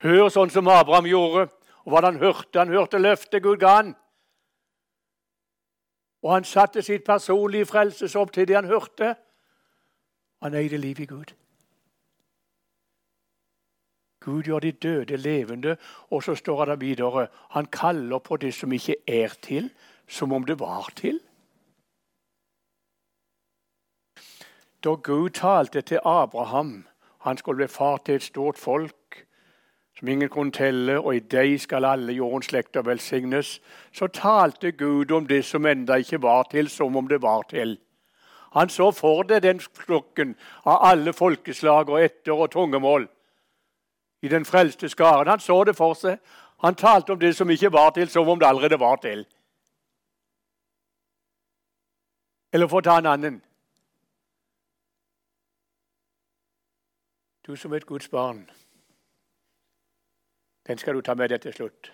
Hør 0.01 0.33
sånn 0.33 0.49
som 0.49 0.67
Abraham 0.67 1.05
gjorde. 1.05 1.45
Og 1.85 1.93
hva 1.93 2.01
han 2.09 2.17
hørte? 2.17 2.57
Han 2.57 2.73
hørte 2.73 2.97
løftet 2.97 3.43
Gud 3.45 3.61
ga 3.61 3.75
han. 3.75 3.93
Og 6.25 6.33
han 6.33 6.43
satte 6.43 6.81
sitt 6.81 7.05
personlige 7.05 7.69
frelsesopp 7.69 8.33
til 8.33 8.49
det 8.49 8.57
han 8.57 8.73
hørte. 8.73 9.13
Han 10.41 10.53
eide 10.53 10.77
livet 10.77 10.99
i 10.99 11.05
Gud. 11.05 11.33
Gud 14.19 14.43
gjør 14.43 14.59
de 14.59 14.71
døde 14.71 15.17
levende, 15.17 15.77
og 16.09 16.23
så 16.23 16.35
står 16.35 16.65
det 16.65 16.81
videre 16.81 17.27
Han 17.49 17.65
kaller 17.65 18.19
på 18.19 18.37
det 18.37 18.53
som 18.53 18.71
ikke 18.71 18.95
er 19.07 19.33
til, 19.41 19.71
som 20.07 20.33
om 20.33 20.43
det 20.43 20.59
var 20.59 20.91
til. 20.95 21.19
Da 24.83 24.89
Gud 24.89 25.29
talte 25.29 25.81
til 25.81 25.99
Abraham, 26.05 26.87
han 27.17 27.37
skulle 27.37 27.57
bli 27.57 27.67
far 27.67 27.97
til 27.97 28.15
et 28.15 28.23
stort 28.23 28.57
folk, 28.57 29.27
som 29.99 30.07
ingen 30.07 30.29
kunne 30.29 30.51
telle, 30.51 30.99
og 30.99 31.15
i 31.15 31.19
deg 31.19 31.59
skal 31.61 31.85
alle 31.85 32.13
jordens 32.13 32.45
slekter 32.45 32.81
velsignes, 32.81 33.61
så 33.91 34.07
talte 34.07 34.71
Gud 34.71 35.11
om 35.11 35.27
det 35.27 35.45
som 35.45 35.65
enda 35.65 35.95
ikke 35.95 36.21
var 36.21 36.43
til, 36.51 36.69
som 36.69 36.95
om 36.95 37.07
det 37.07 37.21
var 37.21 37.41
til. 37.49 37.77
Han 38.57 38.69
så 38.69 38.91
for 38.91 39.23
det 39.23 39.43
den 39.43 39.59
flokken 39.59 40.35
av 40.65 40.83
alle 40.89 41.13
folkeslag 41.13 41.89
og 41.89 42.01
etter 42.01 42.33
og 42.33 42.51
tungemål 42.51 43.07
i 44.21 44.27
den 44.27 44.45
frelste 44.45 44.89
skaren. 44.89 45.27
Han 45.27 45.39
så 45.39 45.63
det 45.63 45.75
for 45.77 45.93
seg. 45.93 46.17
Han 46.65 46.75
talte 46.75 47.13
om 47.13 47.19
det 47.19 47.35
som 47.37 47.49
ikke 47.49 47.71
var 47.73 47.91
til, 47.93 48.09
som 48.09 48.29
om 48.29 48.39
det 48.39 48.47
allerede 48.47 48.79
var 48.79 48.95
til. 48.95 49.25
Eller 52.53 52.67
for 52.67 52.81
å 52.81 52.87
ta 52.87 52.97
en 52.97 53.11
annen 53.13 53.41
Du 57.47 57.55
som 57.55 57.71
er 57.71 57.77
et 57.77 57.85
Guds 57.87 58.09
barn. 58.11 58.49
Den 60.67 60.77
skal 60.77 60.95
du 60.95 61.01
ta 61.01 61.13
med 61.15 61.29
deg 61.31 61.41
til 61.41 61.53
slutt. 61.53 61.91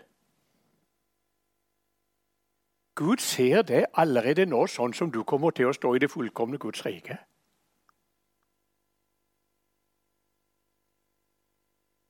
Gud 2.95 3.17
ser 3.17 3.61
det 3.61 3.85
allerede 3.93 4.45
nå, 4.45 4.67
sånn 4.69 4.93
som 4.93 5.11
du 5.11 5.23
kommer 5.23 5.51
til 5.51 5.71
å 5.71 5.73
stå 5.73 5.95
i 5.95 6.01
det 6.03 6.11
fullkomne 6.13 6.59
Guds 6.61 6.85
rike. 6.85 7.17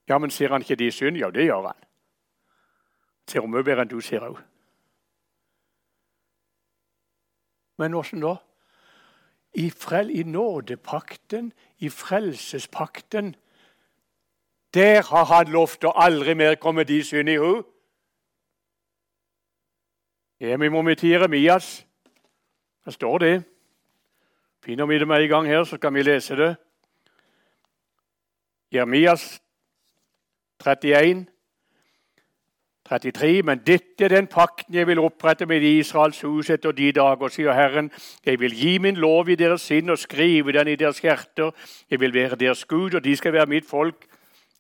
Ja, 0.10 0.18
men 0.20 0.32
ser 0.32 0.52
han 0.52 0.62
ikke 0.62 0.76
de 0.76 0.92
synd? 0.92 1.18
Ja, 1.18 1.32
det 1.32 1.46
gjør 1.48 1.70
han. 1.70 1.86
Ser 3.28 3.48
mye 3.48 3.64
bedre 3.64 3.86
enn 3.86 3.92
du 3.92 4.02
ser 4.04 4.26
òg. 4.28 4.42
Men 7.80 7.96
åssen 7.96 8.22
da? 8.22 8.36
I, 9.54 9.70
frel, 9.70 10.12
I 10.12 10.24
nådepakten, 10.28 11.54
i 11.80 11.90
frelsespakten, 11.90 13.36
der 14.74 15.04
har 15.08 15.26
han 15.30 15.52
lovt 15.54 15.86
å 15.86 15.94
aldri 15.96 16.34
mer 16.36 16.58
komme 16.62 16.84
de 16.90 17.00
synd 17.06 17.30
i 17.30 17.38
hu. 17.38 17.62
Hjemme 20.44 20.68
må 20.70 20.82
vi 20.82 20.96
til 20.96 21.10
Jeremias. 21.10 21.86
Der 22.86 22.92
står 22.92 23.18
det. 23.18 23.44
Finner 24.66 24.86
vi 24.86 25.00
det 25.00 25.08
med 25.08 25.24
en 25.24 25.30
gang 25.30 25.48
her, 25.48 25.64
så 25.64 25.78
kan 25.78 25.94
vi 25.94 26.02
lese 26.02 26.36
det. 26.36 26.56
Jeremias 28.74 29.42
31, 30.68 31.26
33. 32.86 33.44
Men 33.44 33.60
dette 33.60 34.04
er 34.04 34.08
den 34.08 34.28
pakten 34.28 34.76
jeg 34.76 34.88
vil 34.88 35.00
opprette 35.00 35.46
med 35.46 35.62
Israels 35.62 36.22
hus 36.22 36.50
etter 36.50 36.72
de 36.72 36.92
dager, 36.92 37.32
sier 37.32 37.56
Herren. 37.56 37.92
Jeg 38.26 38.40
vil 38.40 38.52
gi 38.52 38.78
min 38.78 39.00
lov 39.00 39.30
i 39.30 39.40
deres 39.40 39.62
sinn 39.62 39.90
og 39.90 40.00
skrive 40.00 40.52
den 40.52 40.68
i 40.68 40.76
deres 40.76 41.00
hjerter. 41.00 41.56
Jeg 41.90 42.00
vil 42.00 42.14
være 42.14 42.36
deres 42.36 42.66
Gud, 42.66 42.94
og 42.94 43.04
de 43.04 43.16
skal 43.16 43.34
være 43.34 43.46
mitt 43.46 43.70
folk. 43.70 44.06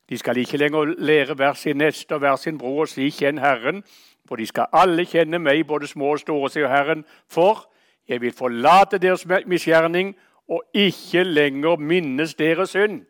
De 0.09 0.17
skal 0.17 0.37
ikke 0.37 0.57
lenger 0.57 0.95
lære 0.97 1.35
hver 1.35 1.53
sin 1.53 1.77
neste 1.77 2.13
og 2.13 2.19
hver 2.19 2.35
sin 2.35 2.57
bror 2.57 2.81
og 2.81 2.87
si 2.87 3.09
'kjenn 3.09 3.39
Herren', 3.39 3.83
for 4.27 4.35
de 4.35 4.45
skal 4.45 4.71
alle 4.73 5.05
kjenne 5.05 5.39
meg, 5.39 5.67
både 5.67 5.87
små 5.87 6.13
og 6.15 6.19
store, 6.19 6.49
sier 6.49 6.71
Herren. 6.71 7.05
For 7.27 7.65
jeg 8.07 8.21
vil 8.21 8.33
forlate 8.33 8.97
deres 8.97 9.25
misgjerning 9.27 10.15
og 10.47 10.63
ikke 10.73 11.23
lenger 11.23 11.75
minnes 11.75 12.35
deres 12.35 12.69
synd. 12.69 13.03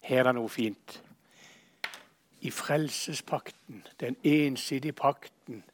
Her 0.00 0.24
er 0.24 0.32
noe 0.32 0.48
fint. 0.48 1.02
I 2.40 2.50
frelsespakten, 2.50 3.82
den 4.00 4.16
ensidige 4.22 4.92
pakten, 4.92 5.64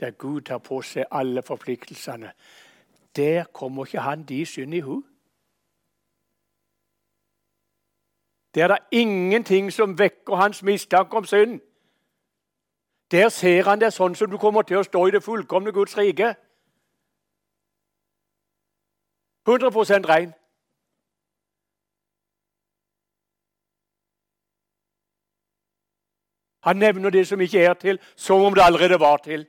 der 0.00 0.10
Gud 0.10 0.40
tar 0.40 0.58
på 0.58 0.80
seg 0.82 1.06
alle 1.10 1.42
forpliktelsene, 1.42 2.32
der 3.16 3.44
kommer 3.52 3.86
ikke 3.86 4.02
han 4.02 4.24
de 4.24 4.46
synd 4.46 4.74
i 4.74 4.80
hu. 4.80 5.02
Det 8.54 8.62
er 8.62 8.68
det 8.68 8.78
ingenting 8.90 9.72
som 9.72 9.98
vekker 9.98 10.36
hans 10.36 10.62
mistanke 10.62 11.16
om 11.16 11.24
synd. 11.24 11.60
Der 13.10 13.28
ser 13.28 13.64
han 13.64 13.80
det 13.80 13.92
sånn 13.92 14.14
som 14.14 14.30
du 14.30 14.38
kommer 14.40 14.62
til 14.62 14.80
å 14.80 14.86
stå 14.86 15.06
i 15.06 15.10
det 15.12 15.22
fullkomne 15.24 15.72
Guds 15.72 15.96
rike. 15.98 16.34
100% 19.48 20.08
rein. 20.08 20.32
Han 26.62 26.76
nevner 26.76 27.10
det 27.10 27.26
som 27.26 27.40
ikke 27.40 27.64
er 27.64 27.74
til, 27.74 27.98
som 28.16 28.42
om 28.42 28.54
det 28.54 28.62
allerede 28.62 29.00
var 29.00 29.16
til. 29.16 29.46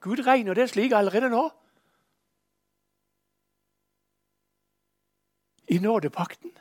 Gud 0.00 0.26
regner 0.26 0.54
det 0.54 0.70
slik 0.70 0.92
allerede 0.92 1.28
nå. 1.30 1.50
I 5.72 5.78
nådepakten. 5.78 6.52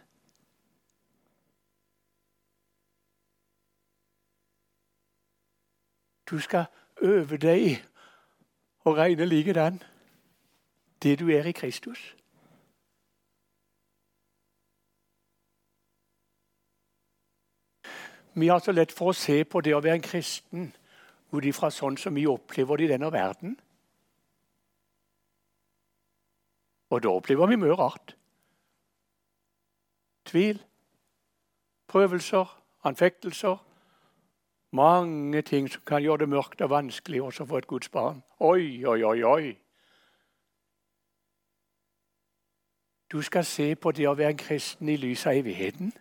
Du 6.30 6.40
skal 6.40 6.66
øve 7.02 7.38
deg 7.38 7.84
og 8.88 8.98
regne 8.98 9.26
likedan 9.26 9.84
det 11.04 11.20
du 11.20 11.30
er 11.30 11.44
i 11.44 11.52
Kristus. 11.52 12.16
Vi 18.34 18.48
har 18.48 18.60
så 18.60 18.72
lett 18.72 18.92
for 18.96 19.12
å 19.12 19.18
se 19.18 19.44
på 19.44 19.60
det 19.62 19.76
å 19.76 19.84
være 19.84 20.00
en 20.00 20.08
kristen 20.08 20.72
ut 21.36 21.46
ifra 21.52 21.68
sånn 21.68 22.00
som 22.00 22.16
vi 22.16 22.24
opplever 22.32 22.80
det 22.80 22.88
i 22.88 22.94
denne 22.94 23.12
verden. 23.12 23.60
Og 26.96 27.04
da 27.04 27.12
opplever 27.12 27.52
vi 27.52 27.60
mye 27.60 27.76
rart. 27.76 28.16
Tvil, 30.26 30.64
prøvelser, 31.88 32.64
anfektelser. 32.84 33.68
Mange 34.72 35.42
ting 35.42 35.70
som 35.72 35.82
kan 35.86 36.02
gjøre 36.02 36.18
det 36.18 36.30
mørkt 36.30 36.62
og 36.62 36.70
vanskelig 36.70 37.22
også 37.22 37.46
for 37.46 37.58
et 37.58 37.68
Guds 37.68 37.90
barn. 37.90 38.24
Oi, 38.40 38.86
oi, 38.86 39.04
oi, 39.04 39.24
oi. 39.24 39.58
Du 43.12 43.22
skal 43.22 43.46
se 43.46 43.76
på 43.76 43.92
det 43.92 44.08
å 44.08 44.16
være 44.16 44.32
en 44.32 44.40
kristen 44.40 44.90
i 44.90 44.96
lys 44.96 45.26
av 45.28 45.36
evigheten. 45.36 45.92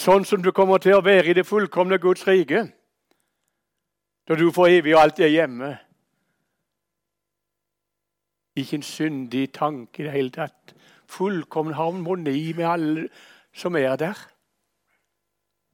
Sånn 0.00 0.24
som 0.24 0.40
du 0.40 0.48
kommer 0.56 0.80
til 0.80 0.96
å 0.96 1.04
være 1.04 1.28
i 1.28 1.36
det 1.36 1.44
fullkomne 1.44 1.98
Guds 2.00 2.24
rike. 2.24 2.62
Da 4.24 4.36
du 4.38 4.46
for 4.54 4.72
evig 4.72 4.94
og 4.94 5.02
alltid 5.02 5.26
er 5.26 5.34
hjemme. 5.34 5.70
Ikke 8.56 8.76
en 8.76 8.82
syndig 8.82 9.52
tanke 9.52 10.02
i 10.02 10.06
det 10.06 10.12
hele 10.12 10.30
tatt. 10.30 10.74
Fullkommen 11.06 11.74
harmoni 11.74 12.52
med 12.52 12.64
alle 12.64 13.08
som 13.52 13.76
er 13.76 13.96
der. 13.96 14.18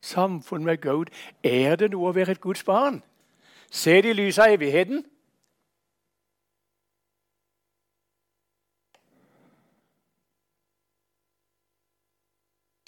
Samfunn 0.01 0.65
med 0.65 0.81
Gud. 0.81 1.07
Er 1.43 1.77
det 1.77 1.91
noe 1.91 2.11
å 2.11 2.17
være 2.17 2.37
et 2.37 2.41
Guds 2.41 2.65
barn? 2.65 3.03
Se 3.71 3.97
det 4.03 4.13
i 4.15 4.19
lys 4.21 4.39
av 4.39 4.55
evigheten. 4.55 5.05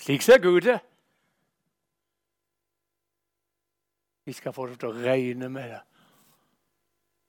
Slik 0.09 0.23
ser 0.23 0.39
Gud 0.39 0.61
det. 0.61 0.79
Vi 4.25 4.33
skal 4.33 4.53
få 4.53 4.67
lov 4.67 4.77
til 4.77 4.89
å 4.89 5.03
regne 5.05 5.49
med 5.53 5.71
det. 5.73 5.81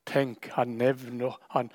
Tenk, 0.07 0.47
han 0.55 0.77
nevner 0.79 1.35
han, 1.51 1.71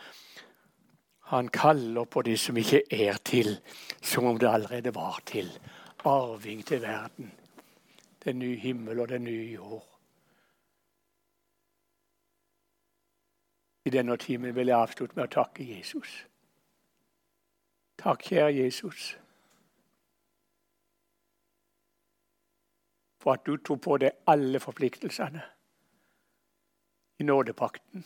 han 1.24 1.48
kaller 1.48 2.04
på 2.04 2.22
de 2.22 2.36
som 2.38 2.56
ikke 2.56 2.82
er 2.90 3.16
til, 3.24 3.56
som 4.02 4.24
om 4.24 4.38
det 4.38 4.48
allerede 4.48 4.94
var 4.94 5.22
til. 5.26 5.48
Arving 6.04 6.66
til 6.66 6.82
verden. 6.82 7.32
Den 8.24 8.38
nye 8.38 8.56
himmel 8.56 9.00
og 9.00 9.08
den 9.08 9.24
nye 9.24 9.52
jord. 9.52 9.88
I 13.84 13.90
denne 13.90 14.16
timen 14.16 14.54
vil 14.54 14.66
jeg 14.66 14.78
avslutte 14.80 15.16
med 15.16 15.28
å 15.28 15.34
takke 15.42 15.64
Jesus. 15.76 16.24
Takk, 18.00 18.22
kjære 18.22 18.56
Jesus. 18.56 19.14
for 23.24 23.32
at 23.32 23.46
du 23.46 23.56
tok 23.56 23.80
på 23.80 23.96
deg 24.02 24.18
alle 24.28 24.60
forpliktelsene 24.60 25.40
i 27.18 27.24
nådepakten. 27.24 28.04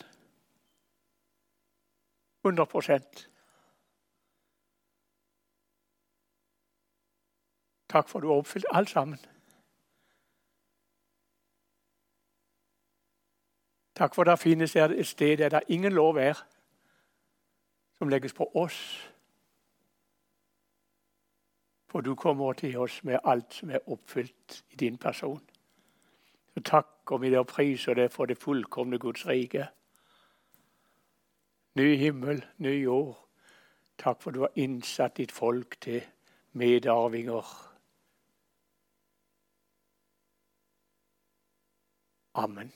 100 2.49 3.01
Takk 7.89 8.09
for 8.09 8.19
at 8.19 8.23
du 8.23 8.29
har 8.29 8.37
oppfylt 8.37 8.67
alt 8.71 8.91
sammen. 8.91 9.19
Takk 13.97 14.15
for 14.15 14.23
at 14.23 14.33
det 14.35 14.39
finnes 14.39 14.77
et 14.77 15.07
sted 15.07 15.37
der 15.37 15.49
det 15.49 15.61
ingen 15.69 15.93
lov 15.93 16.17
er, 16.17 16.35
som 17.99 18.09
legges 18.09 18.33
på 18.33 18.51
oss 18.55 19.09
for 21.89 22.01
du 22.01 22.15
kommer 22.15 22.53
til 22.53 22.77
oss 22.79 23.05
med 23.05 23.19
alt 23.25 23.55
som 23.55 23.71
er 23.71 23.89
oppfylt 23.89 24.65
i 24.71 24.77
din 24.77 24.99
person. 24.99 25.41
Så 26.55 26.61
takker 26.65 27.19
vi 27.19 27.31
deg 27.33 27.47
priser 27.49 27.97
deg 27.97 28.13
for 28.13 28.29
det 28.29 28.39
fullkomne 28.39 28.99
Guds 28.99 29.27
rike. 29.27 29.69
Ny 31.79 31.95
himmel, 31.97 32.41
ny 32.59 32.73
jord. 32.83 33.15
Takk 34.03 34.23
for 34.23 34.35
du 34.35 34.41
har 34.43 34.57
innsatt 34.59 35.21
ditt 35.21 35.31
folk 35.35 35.77
til 35.85 36.03
medarvinger. 36.59 37.47
Amen. 42.35 42.73